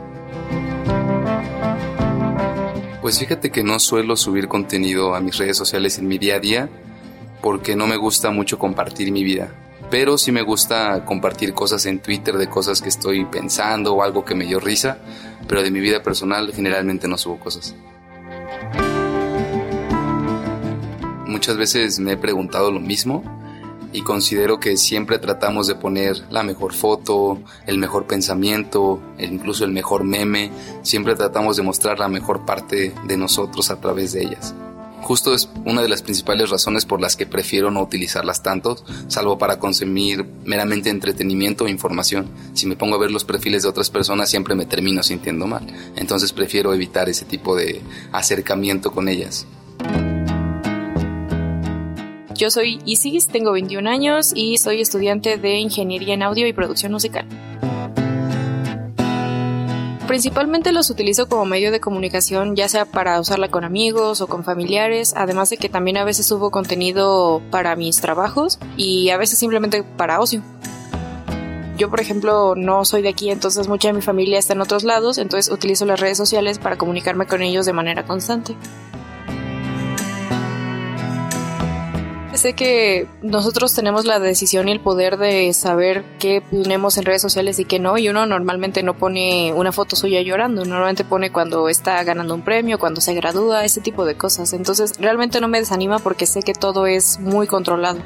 Pues 3.00 3.19
fíjate 3.19 3.52
que 3.52 3.63
no 3.63 3.80
suelo 3.80 4.15
subir 4.15 4.47
contenido 4.47 5.13
a 5.13 5.21
mis 5.21 5.38
redes 5.38 5.56
sociales 5.56 6.00
en 6.00 6.08
mi 6.08 6.17
día 6.17 6.38
a 6.38 6.39
día 6.39 6.69
porque 7.39 7.76
no 7.76 7.86
me 7.86 7.95
gusta 7.95 8.32
mucho 8.32 8.58
compartir 8.58 9.12
mi 9.12 9.23
vida. 9.23 9.54
Pero 9.91 10.17
sí 10.17 10.32
me 10.32 10.41
gusta 10.41 11.06
compartir 11.06 11.54
cosas 11.54 11.86
en 11.86 12.00
Twitter 12.00 12.38
de 12.38 12.50
cosas 12.50 12.82
que 12.82 12.89
estoy 12.89 13.23
pensando 13.26 13.93
o 13.93 14.02
algo 14.02 14.26
que 14.26 14.34
me 14.34 14.45
dio 14.45 14.60
risa, 14.60 14.97
pero 15.47 15.62
de 15.62 15.69
mi 15.69 15.80
vida 15.80 16.02
personal 16.02 16.52
generalmente 16.54 17.08
no 17.08 17.19
subo 17.19 17.39
cosas. 17.39 17.76
Muchas 21.38 21.56
veces 21.56 22.00
me 22.00 22.13
he 22.13 22.17
preguntado 22.17 22.71
lo 22.71 22.80
mismo 22.80 23.23
y 23.93 24.02
considero 24.02 24.60
que 24.60 24.76
siempre 24.76 25.19
tratamos 25.19 25.67
de 25.67 25.76
poner 25.76 26.23
la 26.32 26.41
mejor 26.41 26.73
foto, 26.73 27.39
el 27.67 27.78
mejor 27.78 28.08
pensamiento, 28.08 29.00
incluso 29.19 29.63
el 29.63 29.71
mejor 29.71 30.04
meme, 30.04 30.50
siempre 30.82 31.13
tratamos 31.13 31.56
de 31.56 31.62
mostrar 31.62 32.00
la 32.00 32.10
mejor 32.10 32.43
parte 32.43 32.91
de 33.06 33.17
nosotros 33.17 33.69
a 33.69 33.80
través 33.80 34.13
de 34.13 34.23
ellas. 34.23 34.56
Justo 35.04 35.36
es 35.36 35.47
una 35.63 35.84
de 35.84 35.89
las 35.89 36.02
principales 36.02 36.50
razones 36.50 36.88
por 36.88 37.00
las 37.00 37.15
que 37.15 37.28
prefiero 37.28 37.69
no 37.69 37.84
utilizarlas 37.84 38.41
tanto, 38.41 38.76
salvo 39.08 39.38
para 39.38 39.60
consumir 39.60 40.26
meramente 40.43 40.89
entretenimiento 40.89 41.65
o 41.65 41.67
información. 41.67 42.32
Si 42.56 42.65
me 42.65 42.76
pongo 42.76 42.95
a 42.95 43.00
ver 43.00 43.12
los 43.12 43.26
perfiles 43.26 43.62
de 43.62 43.69
otras 43.69 43.91
personas 43.91 44.28
siempre 44.28 44.56
me 44.56 44.65
termino 44.65 45.04
sintiendo 45.04 45.45
mal, 45.45 45.67
entonces 45.95 46.34
prefiero 46.34 46.73
evitar 46.73 47.10
ese 47.10 47.26
tipo 47.26 47.56
de 47.56 47.80
acercamiento 48.12 48.91
con 48.91 49.08
ellas. 49.08 49.45
Yo 52.38 52.52
soy 52.52 52.80
Isis, 52.86 53.28
tengo 53.30 53.52
21 53.52 53.89
años 53.89 54.32
y 54.36 54.60
soy 54.60 54.80
estudiante 54.80 55.39
de 55.39 55.58
Ingeniería 55.58 56.13
en 56.13 56.21
Audio 56.21 56.45
y 56.45 56.54
Producción 56.54 56.91
Musical. 56.91 57.26
Principalmente 60.08 60.71
los 60.71 60.91
utilizo 60.91 61.28
como 61.28 61.45
medio 61.45 61.71
de 61.71 61.80
comunicación, 61.80 62.56
ya 62.56 62.69
sea 62.69 62.86
para 62.86 63.19
usarla 63.19 63.50
con 63.50 63.63
amigos 63.63 64.21
o 64.21 64.28
con 64.28 64.43
familiares, 64.43 65.15
además 65.17 65.50
de 65.50 65.58
que 65.58 65.67
también 65.67 65.97
a 65.97 66.04
veces 66.04 66.28
subo 66.28 66.52
contenido 66.52 67.41
para 67.50 67.76
mis 67.76 68.00
trabajos 68.02 68.60
y 68.78 69.10
a 69.10 69.17
veces 69.17 69.39
simplemente 69.39 69.82
para 69.82 70.19
ocio. 70.19 70.43
Yo, 71.76 71.89
por 71.89 72.02
ejemplo, 72.02 72.54
no 72.56 72.86
soy 72.86 73.02
de 73.02 73.10
aquí, 73.10 73.32
entonces 73.32 73.67
mucha 73.67 73.88
de 73.88 73.95
mi 73.95 74.02
familia 74.02 74.38
está 74.38 74.54
en 74.54 74.62
otros 74.62 74.84
lados, 74.84 75.17
entonces 75.17 75.52
utilizo 75.52 75.88
las 75.88 76.00
redes 76.00 76.17
sociales 76.17 76.60
para 76.60 76.78
comunicarme 76.78 77.26
con 77.26 77.41
ellos 77.41 77.65
de 77.65 77.73
manera 77.73 78.06
constante. 78.06 78.56
Sé 82.38 82.54
que 82.54 83.08
nosotros 83.21 83.73
tenemos 83.73 84.06
la 84.06 84.19
decisión 84.19 84.69
y 84.69 84.71
el 84.71 84.80
poder 84.80 85.17
de 85.17 85.54
saber 85.54 86.04
qué 86.19 86.41
ponemos 86.41 86.97
en 86.97 87.06
redes 87.06 87.21
sociales 87.21 87.60
y 87.60 87.65
qué 87.65 87.80
no, 87.80 87.97
y 87.97 88.10
uno 88.10 88.26
normalmente 88.26 88.84
no 88.84 88.97
pone 88.97 89.54
una 89.54 89.71
foto 89.71 89.95
suya 89.95 90.21
llorando, 90.21 90.65
normalmente 90.65 91.04
pone 91.04 91.32
cuando 91.32 91.69
está 91.69 92.04
ganando 92.04 92.34
un 92.36 92.41
premio, 92.41 92.80
cuando 92.80 93.02
se 93.02 93.13
gradúa, 93.13 93.65
ese 93.65 93.82
tipo 93.82 94.06
de 94.06 94.15
cosas. 94.15 94.54
Entonces 94.54 94.93
realmente 95.00 95.41
no 95.41 95.47
me 95.47 95.60
desanima 95.60 96.00
porque 96.00 96.26
sé 96.26 96.41
que 96.43 96.54
todo 96.54 96.88
es 96.88 97.19
muy 97.19 97.47
controlado. 97.47 98.00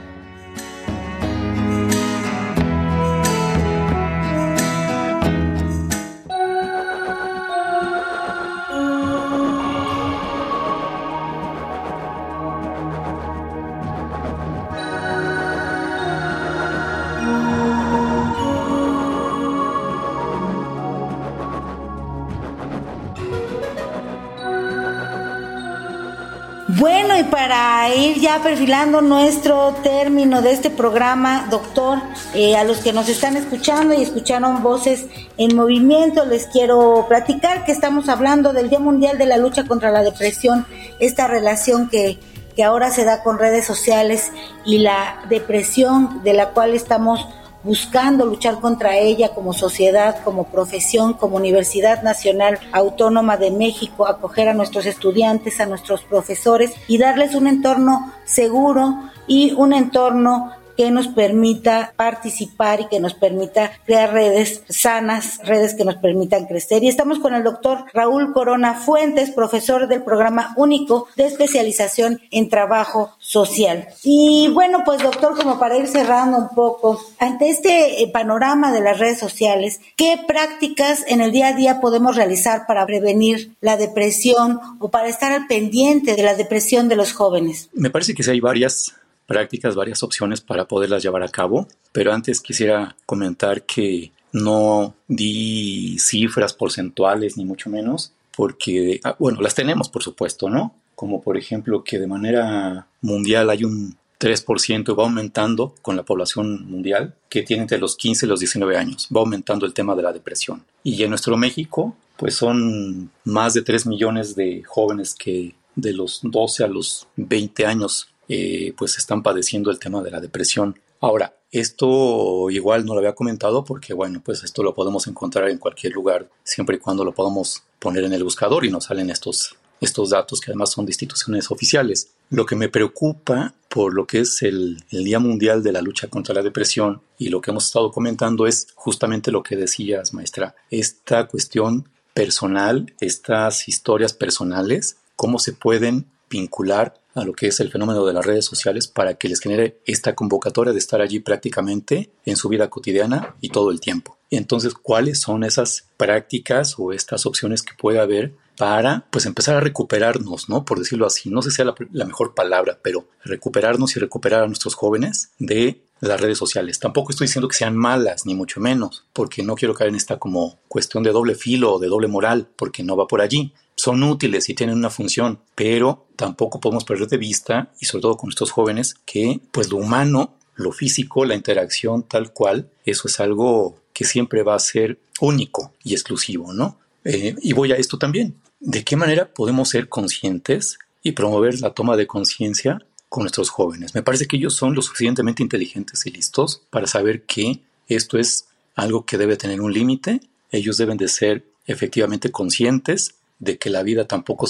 Bueno, 26.82 27.16
y 27.16 27.22
para 27.26 27.94
ir 27.94 28.20
ya 28.20 28.42
perfilando 28.42 29.02
nuestro 29.02 29.76
término 29.84 30.42
de 30.42 30.52
este 30.52 30.72
programa, 30.72 31.46
doctor, 31.52 32.00
eh, 32.34 32.56
a 32.56 32.64
los 32.64 32.80
que 32.80 32.92
nos 32.92 33.08
están 33.08 33.38
escuchando 33.38 33.94
y 33.94 34.02
escucharon 34.02 34.64
voces 34.64 35.06
en 35.38 35.56
movimiento, 35.56 36.26
les 36.26 36.48
quiero 36.48 37.06
platicar 37.08 37.66
que 37.66 37.72
estamos 37.72 38.10
hablando 38.10 38.52
del 38.52 38.72
Día 38.72 38.80
Mundial 38.80 39.20
de 39.20 39.28
la 39.28 39.38
Lucha 39.38 39.66
contra 39.66 39.92
la 39.92 40.02
Depresión, 40.02 40.66
esta 40.98 41.28
relación 41.28 41.88
que, 41.88 42.18
que 42.56 42.64
ahora 42.64 42.90
se 42.90 43.06
da 43.06 43.22
con 43.22 43.38
redes 43.38 43.64
sociales 43.64 44.32
y 44.66 44.80
la 44.80 45.22
depresión 45.30 46.24
de 46.24 46.34
la 46.34 46.50
cual 46.50 46.74
estamos 46.74 47.28
buscando 47.64 48.26
luchar 48.26 48.60
contra 48.60 48.98
ella 48.98 49.30
como 49.30 49.54
sociedad, 49.54 50.24
como 50.24 50.46
profesión, 50.46 51.14
como 51.14 51.38
Universidad 51.38 52.02
Nacional 52.04 52.60
Autónoma 52.72 53.38
de 53.38 53.52
México, 53.52 54.08
acoger 54.08 54.50
a 54.50 54.54
nuestros 54.54 54.86
estudiantes, 54.86 55.60
a 55.60 55.66
nuestros 55.66 56.02
profesores 56.04 56.74
y 56.88 56.98
darles 56.98 57.36
un 57.36 57.48
entorno 57.48 58.14
seguro 58.26 59.10
y 59.28 59.54
un 59.54 59.74
entorno 59.74 60.54
que 60.76 60.92
nos 60.92 61.08
permita 61.08 61.94
participar 61.96 62.82
y 62.82 62.88
que 62.88 63.00
nos 63.00 63.14
permita 63.14 63.72
crear 63.86 64.14
redes 64.14 64.64
sanas, 64.70 65.40
redes 65.44 65.76
que 65.76 65.86
nos 65.86 65.96
permitan 65.96 66.46
crecer. 66.46 66.84
Y 66.84 66.88
estamos 66.88 67.20
con 67.20 67.34
el 67.34 67.44
doctor 67.44 67.86
Raúl 67.94 68.34
Corona 68.34 68.74
Fuentes, 68.74 69.32
profesor 69.32 69.88
del 69.88 70.04
programa 70.04 70.54
único 70.58 71.08
de 71.16 71.26
especialización 71.26 72.22
en 72.32 72.50
trabajo 72.50 73.16
social. 73.20 73.88
Y 74.04 74.50
bueno, 74.54 74.84
pues 74.86 75.02
doctor, 75.02 75.36
como 75.38 75.60
para 75.60 75.78
ir 75.78 75.88
cerrando 75.88 76.38
un 76.38 76.50
poco, 76.50 77.00
ante 77.20 77.50
este 77.50 78.02
eh, 78.02 78.08
panorama 78.12 78.72
de 78.72 78.82
las 78.82 79.00
redes 79.00 79.20
sociales, 79.20 79.80
¿qué 79.96 80.20
prácticas 80.28 81.04
en 81.08 81.22
el 81.22 81.32
día 81.32 81.50
a 81.50 81.54
día 81.54 81.82
podemos 81.82 82.16
realizar 82.16 82.66
para 82.68 82.86
prevenir 82.86 83.56
la 83.62 83.78
depresión 83.78 84.60
o 84.80 84.90
para 84.90 85.08
estar 85.08 85.32
al 85.32 85.48
pendiente 85.48 86.16
de 86.16 86.24
la 86.24 86.36
depresión 86.36 86.90
de 86.90 86.96
los 86.96 87.14
jóvenes? 87.14 87.70
Me 87.74 87.90
parece 87.90 88.14
que 88.14 88.24
sí 88.24 88.32
hay 88.32 88.40
varias 88.40 88.96
prácticas, 89.28 89.76
varias 89.76 90.04
opciones 90.04 90.42
para 90.42 90.68
poderlas 90.68 91.04
llevar 91.04 91.24
a 91.24 91.30
cabo, 91.30 91.68
pero 91.92 92.14
antes 92.14 92.42
quisiera 92.42 92.96
comentar 93.06 93.66
que 93.66 94.12
no 94.34 94.96
di 95.08 95.98
cifras 96.00 96.54
porcentuales 96.54 97.38
ni 97.38 97.46
mucho 97.46 97.70
menos, 97.70 98.14
porque, 98.36 99.00
ah, 99.04 99.16
bueno, 99.20 99.42
las 99.42 99.56
tenemos 99.56 99.90
por 99.90 100.04
supuesto, 100.04 100.50
¿no? 100.50 100.76
Como 100.96 101.22
por 101.22 101.38
ejemplo 101.38 101.84
que 101.84 102.00
de 102.00 102.08
manera 102.08 102.88
mundial 103.02 103.50
hay 103.50 103.64
un 103.64 103.98
3% 104.22 104.98
va 104.98 105.04
aumentando 105.04 105.74
con 105.82 105.96
la 105.96 106.04
población 106.04 106.70
mundial 106.70 107.16
que 107.28 107.42
tiene 107.42 107.64
entre 107.64 107.80
los 107.80 107.96
15 107.96 108.26
y 108.26 108.30
los 108.30 108.40
19 108.40 108.78
años. 108.78 109.10
Va 109.14 109.22
aumentando 109.22 109.66
el 109.66 109.74
tema 109.74 109.96
de 109.96 110.04
la 110.04 110.14
depresión. 110.14 110.64
Y 110.84 111.02
en 111.02 111.10
nuestro 111.10 111.36
México, 111.38 111.96
pues 112.18 112.36
son 112.36 113.10
más 113.24 113.56
de 113.56 113.64
3 113.64 113.88
millones 113.88 114.36
de 114.36 114.62
jóvenes 114.64 115.16
que 115.16 115.56
de 115.76 115.94
los 115.94 116.20
12 116.22 116.64
a 116.64 116.68
los 116.68 117.08
20 117.16 117.66
años 117.66 118.10
eh, 118.34 118.74
pues 118.78 118.98
están 118.98 119.24
padeciendo 119.24 119.72
el 119.72 119.78
tema 119.78 120.02
de 120.02 120.10
la 120.10 120.22
depresión. 120.22 120.80
Ahora, 121.02 121.36
esto 121.52 122.50
igual 122.50 122.86
no 122.86 122.94
lo 122.94 123.00
había 123.00 123.14
comentado 123.14 123.66
porque, 123.66 123.94
bueno, 123.94 124.22
pues 124.24 124.46
esto 124.46 124.64
lo 124.64 124.74
podemos 124.74 125.06
encontrar 125.08 125.50
en 125.50 125.58
cualquier 125.58 125.92
lugar 125.92 126.30
siempre 126.42 126.78
y 126.78 126.80
cuando 126.80 127.04
lo 127.04 127.14
podamos 127.14 127.64
poner 127.78 128.06
en 128.06 128.14
el 128.14 128.24
buscador 128.24 128.64
y 128.64 128.72
nos 128.72 128.86
salen 128.86 129.10
estos, 129.10 129.58
estos 129.82 130.12
datos 130.12 130.40
que 130.40 130.52
además 130.52 130.72
son 130.72 130.86
de 130.86 130.92
instituciones 130.92 131.52
oficiales. 131.52 132.12
Lo 132.30 132.46
que 132.46 132.56
me 132.56 132.70
preocupa 132.70 133.54
por 133.68 133.94
lo 133.94 134.08
que 134.08 134.20
es 134.20 134.42
el, 134.44 134.82
el, 134.92 135.04
Día 135.04 135.20
Mundial 135.20 135.62
de 135.62 135.74
la 135.74 135.82
Lucha 135.82 136.08
contra 136.08 136.34
la 136.34 136.42
Depresión 136.42 137.02
y 137.18 137.28
lo 137.28 137.42
que 137.42 137.52
hemos 137.52 137.66
estado 137.66 137.92
comentando 137.92 138.48
es 138.48 138.70
justamente 138.76 139.30
lo 139.30 139.44
que 139.44 139.58
decías, 139.58 140.14
maestra, 140.14 140.56
esta 140.70 141.28
cuestión 141.28 141.90
personal, 142.14 142.94
estas 143.02 143.68
historias 143.68 144.14
personales, 144.14 144.96
cómo 145.18 145.38
se 145.38 145.52
pueden 145.52 146.06
vincular 146.30 147.01
a 147.14 147.24
lo 147.26 147.34
que 147.34 147.48
es 147.48 147.60
el 147.60 147.72
fenómeno 147.72 148.06
de 148.06 148.14
las 148.14 148.26
redes 148.26 148.46
sociales 148.46 148.88
para 148.88 149.16
que 149.16 149.28
les 149.28 149.40
genere 149.40 149.80
esta 149.86 150.16
convocatoria 150.16 150.74
de 150.74 150.80
estar 150.80 151.02
allí 151.02 151.20
prácticamente 151.20 152.12
en 152.26 152.36
su 152.36 152.50
vida 152.50 152.70
cotidiana 152.70 153.36
y 153.42 153.50
todo 153.50 153.72
el 153.72 153.82
tiempo. 153.82 154.18
Entonces, 154.30 154.74
¿cuáles 154.74 155.20
son 155.20 155.44
esas 155.44 155.88
prácticas 155.98 156.76
o 156.78 156.94
estas 156.94 157.26
opciones 157.26 157.64
que 157.64 157.74
puede 157.78 158.00
haber 158.00 158.34
para 158.58 159.08
pues 159.10 159.26
empezar 159.26 159.56
a 159.56 159.60
recuperarnos, 159.60 160.48
¿no? 160.48 160.66
Por 160.66 160.80
decirlo 160.80 161.06
así, 161.08 161.30
no 161.30 161.42
sé 161.42 161.50
si 161.50 161.58
sea 161.58 161.74
la, 161.92 162.06
mejor 162.06 162.36
palabra, 162.36 162.78
pero 162.82 163.08
recuperarnos 163.24 163.96
y 163.96 164.00
recuperar 164.00 164.44
a 164.44 164.48
nuestros 164.48 164.76
jóvenes 164.76 165.32
de 165.40 165.82
las 166.00 166.22
redes 166.22 166.38
sociales. 166.38 166.80
Tampoco 166.80 167.12
estoy 167.12 167.26
diciendo 167.26 167.48
que 167.48 167.58
sean 167.58 167.76
malas, 167.76 168.26
ni 168.26 168.36
mucho 168.36 168.60
menos, 168.60 169.06
porque 169.14 169.44
no 169.44 169.56
quiero 169.56 169.74
caer 169.74 169.90
en 169.90 169.96
esta 169.96 170.20
como 170.20 170.60
cuestión 170.68 171.04
de 171.04 171.12
doble 171.12 171.36
filo 171.36 171.74
o 171.74 171.80
de 171.80 171.88
doble 171.88 172.08
moral, 172.08 172.50
porque 172.56 172.84
no 172.84 172.96
va 172.96 173.08
por 173.08 173.22
allí 173.22 173.54
son 173.82 174.04
útiles 174.04 174.48
y 174.48 174.54
tienen 174.54 174.78
una 174.78 174.92
función, 174.92 175.40
pero 175.56 176.06
tampoco 176.16 176.60
podemos 176.60 176.84
perder 176.84 177.08
de 177.08 177.18
vista, 177.18 177.72
y 177.80 177.86
sobre 177.86 178.04
todo 178.04 178.18
con 178.18 178.30
estos 178.30 178.52
jóvenes, 178.52 178.96
que 179.06 179.40
pues 179.52 179.72
lo 179.72 179.78
humano, 179.78 180.36
lo 180.54 180.72
físico, 180.72 181.26
la 181.26 181.34
interacción 181.34 182.04
tal 182.04 182.32
cual, 182.32 182.70
eso 182.86 183.08
es 183.08 183.20
algo 183.20 183.76
que 183.92 184.06
siempre 184.06 184.44
va 184.44 184.54
a 184.54 184.60
ser 184.60 185.00
único 185.20 185.74
y 185.84 185.94
exclusivo, 185.94 186.54
¿no? 186.54 186.78
Eh, 187.06 187.36
y 187.42 187.54
voy 187.54 187.72
a 187.72 187.76
esto 187.76 187.98
también. 187.98 188.36
¿De 188.60 188.84
qué 188.84 188.96
manera 188.96 189.34
podemos 189.34 189.70
ser 189.70 189.90
conscientes 189.90 190.78
y 191.02 191.14
promover 191.14 191.60
la 191.60 191.74
toma 191.74 191.98
de 191.98 192.06
conciencia 192.06 192.86
con 193.10 193.24
nuestros 193.24 193.50
jóvenes? 193.50 193.96
Me 193.96 194.04
parece 194.04 194.28
que 194.28 194.38
ellos 194.38 194.54
son 194.54 194.76
lo 194.76 194.84
suficientemente 194.84 195.42
inteligentes 195.42 196.06
y 196.06 196.12
listos 196.12 196.62
para 196.70 196.86
saber 196.86 197.24
que 197.24 197.62
esto 197.88 198.20
es 198.20 198.46
algo 198.76 199.06
que 199.08 199.18
debe 199.18 199.38
tener 199.38 199.60
un 199.60 199.74
límite. 199.74 200.22
Ellos 200.52 200.78
deben 200.78 200.98
de 200.98 201.08
ser 201.08 201.44
efectivamente 201.66 202.30
conscientes 202.30 203.16
de 203.42 203.58
que 203.58 203.70
la 203.70 203.84
vida 203.84 204.06
tampoco 204.06 204.48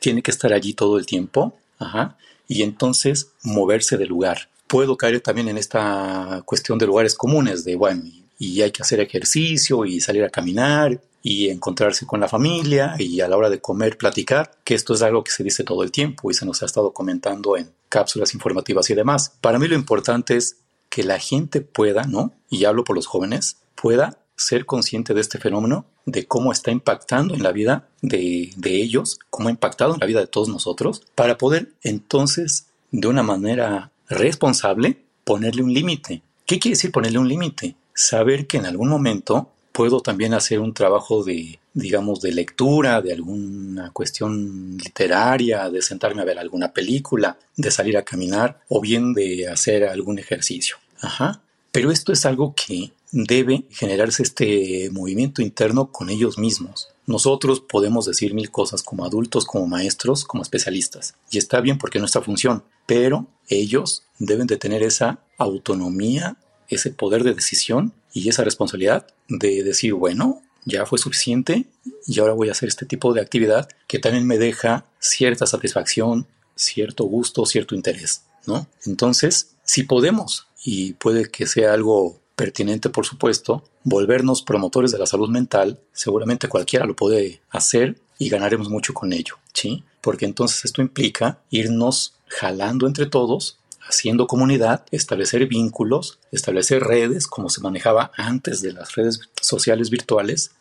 tiene 0.00 0.22
que 0.22 0.32
estar 0.32 0.52
allí 0.52 0.72
todo 0.72 0.98
el 0.98 1.06
tiempo, 1.06 1.54
Ajá. 1.78 2.16
y 2.48 2.62
entonces 2.62 3.28
moverse 3.42 3.96
del 3.96 4.08
lugar. 4.08 4.48
Puedo 4.66 4.96
caer 4.96 5.20
también 5.20 5.48
en 5.48 5.58
esta 5.58 6.42
cuestión 6.44 6.78
de 6.78 6.86
lugares 6.86 7.14
comunes, 7.14 7.64
de 7.64 7.76
bueno, 7.76 8.02
y 8.38 8.62
hay 8.62 8.72
que 8.72 8.82
hacer 8.82 8.98
ejercicio 8.98 9.84
y 9.84 10.00
salir 10.00 10.24
a 10.24 10.30
caminar 10.30 11.00
y 11.22 11.50
encontrarse 11.50 12.06
con 12.06 12.20
la 12.20 12.26
familia 12.26 12.96
y 12.98 13.20
a 13.20 13.28
la 13.28 13.36
hora 13.36 13.50
de 13.50 13.60
comer 13.60 13.96
platicar, 13.96 14.50
que 14.64 14.74
esto 14.74 14.94
es 14.94 15.02
algo 15.02 15.22
que 15.22 15.30
se 15.30 15.44
dice 15.44 15.62
todo 15.62 15.84
el 15.84 15.92
tiempo 15.92 16.30
y 16.30 16.34
se 16.34 16.46
nos 16.46 16.62
ha 16.62 16.66
estado 16.66 16.92
comentando 16.92 17.56
en 17.56 17.70
cápsulas 17.88 18.34
informativas 18.34 18.88
y 18.90 18.94
demás. 18.94 19.32
Para 19.40 19.58
mí 19.58 19.68
lo 19.68 19.76
importante 19.76 20.36
es 20.36 20.56
que 20.88 21.04
la 21.04 21.18
gente 21.18 21.60
pueda, 21.60 22.04
¿no? 22.04 22.32
Y 22.50 22.64
hablo 22.64 22.82
por 22.82 22.96
los 22.96 23.06
jóvenes, 23.06 23.58
pueda 23.76 24.18
ser 24.36 24.66
consciente 24.66 25.14
de 25.14 25.20
este 25.20 25.38
fenómeno, 25.38 25.86
de 26.06 26.26
cómo 26.26 26.52
está 26.52 26.70
impactando 26.70 27.34
en 27.34 27.42
la 27.42 27.52
vida 27.52 27.88
de, 28.00 28.50
ellos, 28.64 29.18
cómo 29.30 29.48
ha 29.48 29.52
impactado 29.52 29.94
en 29.94 30.00
la 30.00 30.06
vida 30.06 30.20
de 30.20 30.26
todos 30.26 30.48
nosotros, 30.48 31.02
para 31.14 31.38
poder 31.38 31.72
entonces, 31.82 32.66
de 32.90 33.08
una 33.08 33.22
manera 33.22 33.90
responsable, 34.08 34.98
ponerle 35.24 35.62
un 35.62 35.72
límite. 35.72 36.22
¿Qué 36.46 36.58
quiere 36.58 36.76
decir 36.76 36.92
ponerle 36.92 37.18
un 37.18 37.28
límite? 37.28 37.76
Saber 37.94 38.46
que 38.46 38.58
en 38.58 38.66
algún 38.66 38.88
momento 38.88 39.50
puedo 39.72 40.00
también 40.00 40.34
hacer 40.34 40.60
un 40.60 40.74
trabajo 40.74 41.24
de, 41.24 41.58
digamos, 41.72 42.20
de 42.20 42.32
lectura, 42.32 43.00
de 43.00 43.12
alguna 43.12 43.90
cuestión 43.90 44.76
literaria, 44.76 45.70
de 45.70 45.80
sentarme 45.82 46.22
a 46.22 46.26
ver 46.26 46.38
alguna 46.38 46.72
película, 46.72 47.38
de 47.56 47.70
salir 47.70 47.96
a 47.96 48.04
caminar 48.04 48.60
o 48.68 48.80
bien 48.80 49.14
de 49.14 49.48
hacer 49.48 49.84
algún 49.84 50.18
ejercicio. 50.18 50.76
Ajá. 51.00 51.40
Pero 51.72 51.90
esto 51.90 52.12
es 52.12 52.26
algo 52.26 52.54
que 52.54 52.92
debe 53.12 53.66
generarse 53.70 54.22
este 54.22 54.90
movimiento 54.92 55.42
interno 55.42 55.90
con 55.90 56.10
ellos 56.10 56.38
mismos. 56.38 56.88
Nosotros 57.06 57.60
podemos 57.60 58.06
decir 58.06 58.34
mil 58.34 58.50
cosas 58.50 58.82
como 58.82 59.04
adultos, 59.04 59.44
como 59.44 59.66
maestros, 59.66 60.24
como 60.24 60.42
especialistas, 60.42 61.14
y 61.30 61.38
está 61.38 61.60
bien 61.60 61.78
porque 61.78 61.98
es 61.98 62.02
nuestra 62.02 62.22
función, 62.22 62.62
pero 62.86 63.26
ellos 63.48 64.04
deben 64.18 64.46
de 64.46 64.56
tener 64.56 64.82
esa 64.82 65.18
autonomía, 65.36 66.36
ese 66.68 66.90
poder 66.90 67.24
de 67.24 67.34
decisión 67.34 67.92
y 68.12 68.28
esa 68.28 68.44
responsabilidad 68.44 69.06
de 69.28 69.64
decir, 69.64 69.94
bueno, 69.94 70.42
ya 70.64 70.86
fue 70.86 70.98
suficiente 70.98 71.66
y 72.06 72.20
ahora 72.20 72.34
voy 72.34 72.48
a 72.48 72.52
hacer 72.52 72.68
este 72.68 72.86
tipo 72.86 73.12
de 73.12 73.20
actividad 73.20 73.68
que 73.88 73.98
también 73.98 74.26
me 74.26 74.38
deja 74.38 74.86
cierta 75.00 75.46
satisfacción, 75.46 76.26
cierto 76.54 77.04
gusto, 77.04 77.46
cierto 77.46 77.74
interés, 77.74 78.22
¿no? 78.46 78.68
Entonces, 78.86 79.56
si 79.64 79.82
podemos, 79.82 80.46
y 80.64 80.94
puede 80.94 81.30
que 81.30 81.46
sea 81.46 81.72
algo 81.72 82.20
pertinente, 82.36 82.88
por 82.88 83.06
supuesto, 83.06 83.64
volvernos 83.84 84.42
promotores 84.42 84.92
de 84.92 84.98
la 84.98 85.06
salud 85.06 85.28
mental, 85.28 85.80
seguramente 85.92 86.48
cualquiera 86.48 86.86
lo 86.86 86.96
puede 86.96 87.42
hacer 87.50 87.98
y 88.18 88.28
ganaremos 88.28 88.68
mucho 88.68 88.94
con 88.94 89.12
ello, 89.12 89.36
¿sí? 89.52 89.84
Porque 90.00 90.24
entonces 90.24 90.64
esto 90.64 90.82
implica 90.82 91.40
irnos 91.50 92.14
jalando 92.26 92.86
entre 92.86 93.06
todos, 93.06 93.58
haciendo 93.86 94.26
comunidad, 94.26 94.84
establecer 94.90 95.46
vínculos, 95.46 96.18
establecer 96.30 96.82
redes 96.82 97.26
como 97.26 97.50
se 97.50 97.60
manejaba 97.60 98.12
antes 98.16 98.62
de 98.62 98.72
las 98.72 98.94
redes 98.94 99.20
sociales 99.40 99.90
virtuales, 99.90 100.52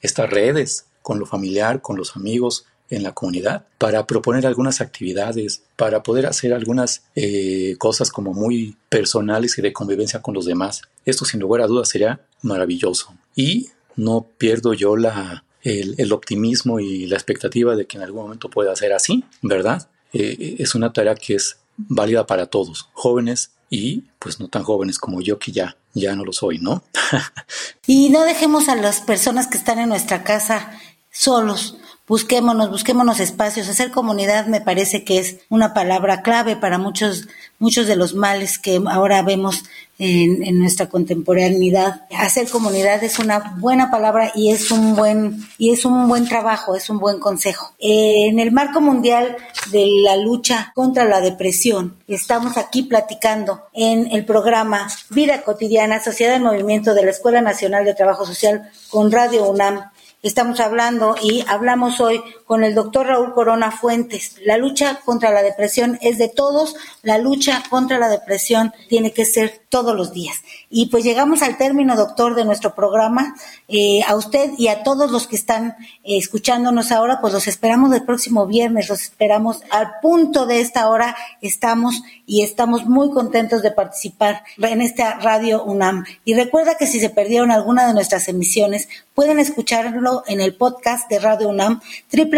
estas 0.00 0.30
redes 0.30 0.86
con 1.02 1.18
lo 1.18 1.26
familiar, 1.26 1.82
con 1.82 1.96
los 1.96 2.16
amigos, 2.16 2.66
en 2.90 3.02
la 3.02 3.12
comunidad 3.12 3.66
para 3.78 4.06
proponer 4.06 4.46
algunas 4.46 4.80
actividades, 4.80 5.62
para 5.76 6.02
poder 6.02 6.26
hacer 6.26 6.52
algunas 6.52 7.02
eh, 7.14 7.76
cosas 7.78 8.10
como 8.10 8.32
muy 8.34 8.76
personales 8.88 9.58
y 9.58 9.62
de 9.62 9.72
convivencia 9.72 10.22
con 10.22 10.34
los 10.34 10.46
demás. 10.46 10.82
Esto 11.04 11.24
sin 11.24 11.40
lugar 11.40 11.62
a 11.62 11.66
dudas 11.66 11.88
sería 11.88 12.20
maravilloso. 12.42 13.14
Y 13.34 13.68
no 13.96 14.26
pierdo 14.38 14.74
yo 14.74 14.96
la, 14.96 15.44
el, 15.62 16.12
optimismo 16.12 16.80
y 16.80 17.06
la 17.06 17.16
expectativa 17.16 17.76
de 17.76 17.86
que 17.86 17.96
en 17.96 18.04
algún 18.04 18.22
momento 18.22 18.48
pueda 18.48 18.74
ser 18.76 18.92
así, 18.92 19.24
¿verdad? 19.42 19.88
eh, 20.12 20.56
es 20.58 20.74
una 20.74 20.92
tarea 20.92 21.14
que 21.14 21.34
es 21.34 21.58
válida 21.76 22.26
para 22.26 22.46
todos, 22.46 22.88
jóvenes 22.92 23.52
y 23.70 24.04
pues 24.18 24.40
no 24.40 24.48
tan 24.48 24.62
jóvenes 24.62 24.98
como 24.98 25.20
yo 25.20 25.38
que 25.38 25.52
ya 25.52 25.76
ya 25.94 26.14
no 26.14 26.24
lo 26.24 26.32
soy, 26.32 26.58
¿no? 26.58 26.82
y 27.86 28.10
no 28.10 28.22
dejemos 28.24 28.68
a 28.68 28.76
las 28.76 29.00
personas 29.00 29.48
que 29.48 29.58
están 29.58 29.78
en 29.78 29.88
nuestra 29.88 30.22
casa 30.22 30.72
solos. 31.10 31.76
Busquémonos, 32.08 32.70
busquémonos 32.70 33.20
espacios. 33.20 33.68
Hacer 33.68 33.90
comunidad 33.90 34.46
me 34.46 34.62
parece 34.62 35.04
que 35.04 35.18
es 35.18 35.40
una 35.50 35.74
palabra 35.74 36.22
clave 36.22 36.56
para 36.56 36.78
muchos, 36.78 37.28
muchos 37.58 37.86
de 37.86 37.96
los 37.96 38.14
males 38.14 38.58
que 38.58 38.80
ahora 38.86 39.20
vemos 39.22 39.64
en, 39.98 40.58
nuestra 40.58 40.88
contemporaneidad. 40.88 42.06
Hacer 42.16 42.48
comunidad 42.48 43.02
es 43.04 43.18
una 43.18 43.56
buena 43.58 43.90
palabra 43.90 44.32
y 44.34 44.50
es 44.50 44.70
un 44.70 44.96
buen, 44.96 45.46
y 45.58 45.72
es 45.72 45.84
un 45.84 46.08
buen 46.08 46.26
trabajo, 46.28 46.74
es 46.74 46.88
un 46.88 46.98
buen 46.98 47.18
consejo. 47.18 47.74
en 47.78 48.38
el 48.38 48.52
marco 48.52 48.80
mundial 48.80 49.36
de 49.70 49.86
la 50.02 50.16
lucha 50.16 50.72
contra 50.74 51.04
la 51.04 51.20
depresión, 51.20 51.96
estamos 52.06 52.56
aquí 52.56 52.84
platicando 52.84 53.64
en 53.74 54.10
el 54.12 54.24
programa 54.24 54.88
Vida 55.10 55.42
Cotidiana, 55.42 56.02
Sociedad 56.02 56.36
en 56.36 56.44
Movimiento 56.44 56.94
de 56.94 57.04
la 57.04 57.10
Escuela 57.10 57.40
Nacional 57.40 57.84
de 57.84 57.94
Trabajo 57.94 58.24
Social 58.24 58.70
con 58.90 59.10
Radio 59.10 59.48
UNAM 59.50 59.90
Estamos 60.20 60.58
hablando 60.58 61.14
y 61.22 61.44
hablamos 61.46 62.00
hoy 62.00 62.20
con 62.48 62.64
el 62.64 62.74
doctor 62.74 63.06
Raúl 63.06 63.34
Corona 63.34 63.70
Fuentes. 63.70 64.36
La 64.42 64.56
lucha 64.56 65.00
contra 65.04 65.30
la 65.30 65.42
depresión 65.42 65.98
es 66.00 66.16
de 66.16 66.28
todos, 66.28 66.74
la 67.02 67.18
lucha 67.18 67.62
contra 67.68 67.98
la 67.98 68.08
depresión 68.08 68.72
tiene 68.88 69.12
que 69.12 69.26
ser 69.26 69.60
todos 69.68 69.94
los 69.94 70.14
días. 70.14 70.38
Y 70.70 70.86
pues 70.86 71.04
llegamos 71.04 71.42
al 71.42 71.58
término, 71.58 71.94
doctor, 71.94 72.34
de 72.34 72.46
nuestro 72.46 72.74
programa. 72.74 73.34
Eh, 73.68 74.00
a 74.06 74.16
usted 74.16 74.52
y 74.56 74.68
a 74.68 74.82
todos 74.82 75.10
los 75.10 75.26
que 75.26 75.36
están 75.36 75.76
eh, 76.04 76.16
escuchándonos 76.16 76.90
ahora, 76.90 77.20
pues 77.20 77.34
los 77.34 77.46
esperamos 77.46 77.92
el 77.92 78.04
próximo 78.04 78.46
viernes, 78.46 78.88
los 78.88 79.02
esperamos 79.02 79.60
al 79.70 80.00
punto 80.00 80.46
de 80.46 80.62
esta 80.62 80.88
hora, 80.88 81.16
estamos 81.42 82.02
y 82.24 82.42
estamos 82.42 82.86
muy 82.86 83.10
contentos 83.10 83.60
de 83.60 83.72
participar 83.72 84.42
en 84.56 84.80
esta 84.80 85.18
radio 85.18 85.64
UNAM. 85.64 86.06
Y 86.24 86.32
recuerda 86.32 86.76
que 86.76 86.86
si 86.86 86.98
se 86.98 87.10
perdieron 87.10 87.50
alguna 87.50 87.86
de 87.86 87.92
nuestras 87.92 88.26
emisiones, 88.28 88.88
pueden 89.14 89.38
escucharlo 89.38 90.22
en 90.26 90.40
el 90.40 90.54
podcast 90.54 91.10
de 91.10 91.18
Radio 91.18 91.48
UNAM, 91.48 91.80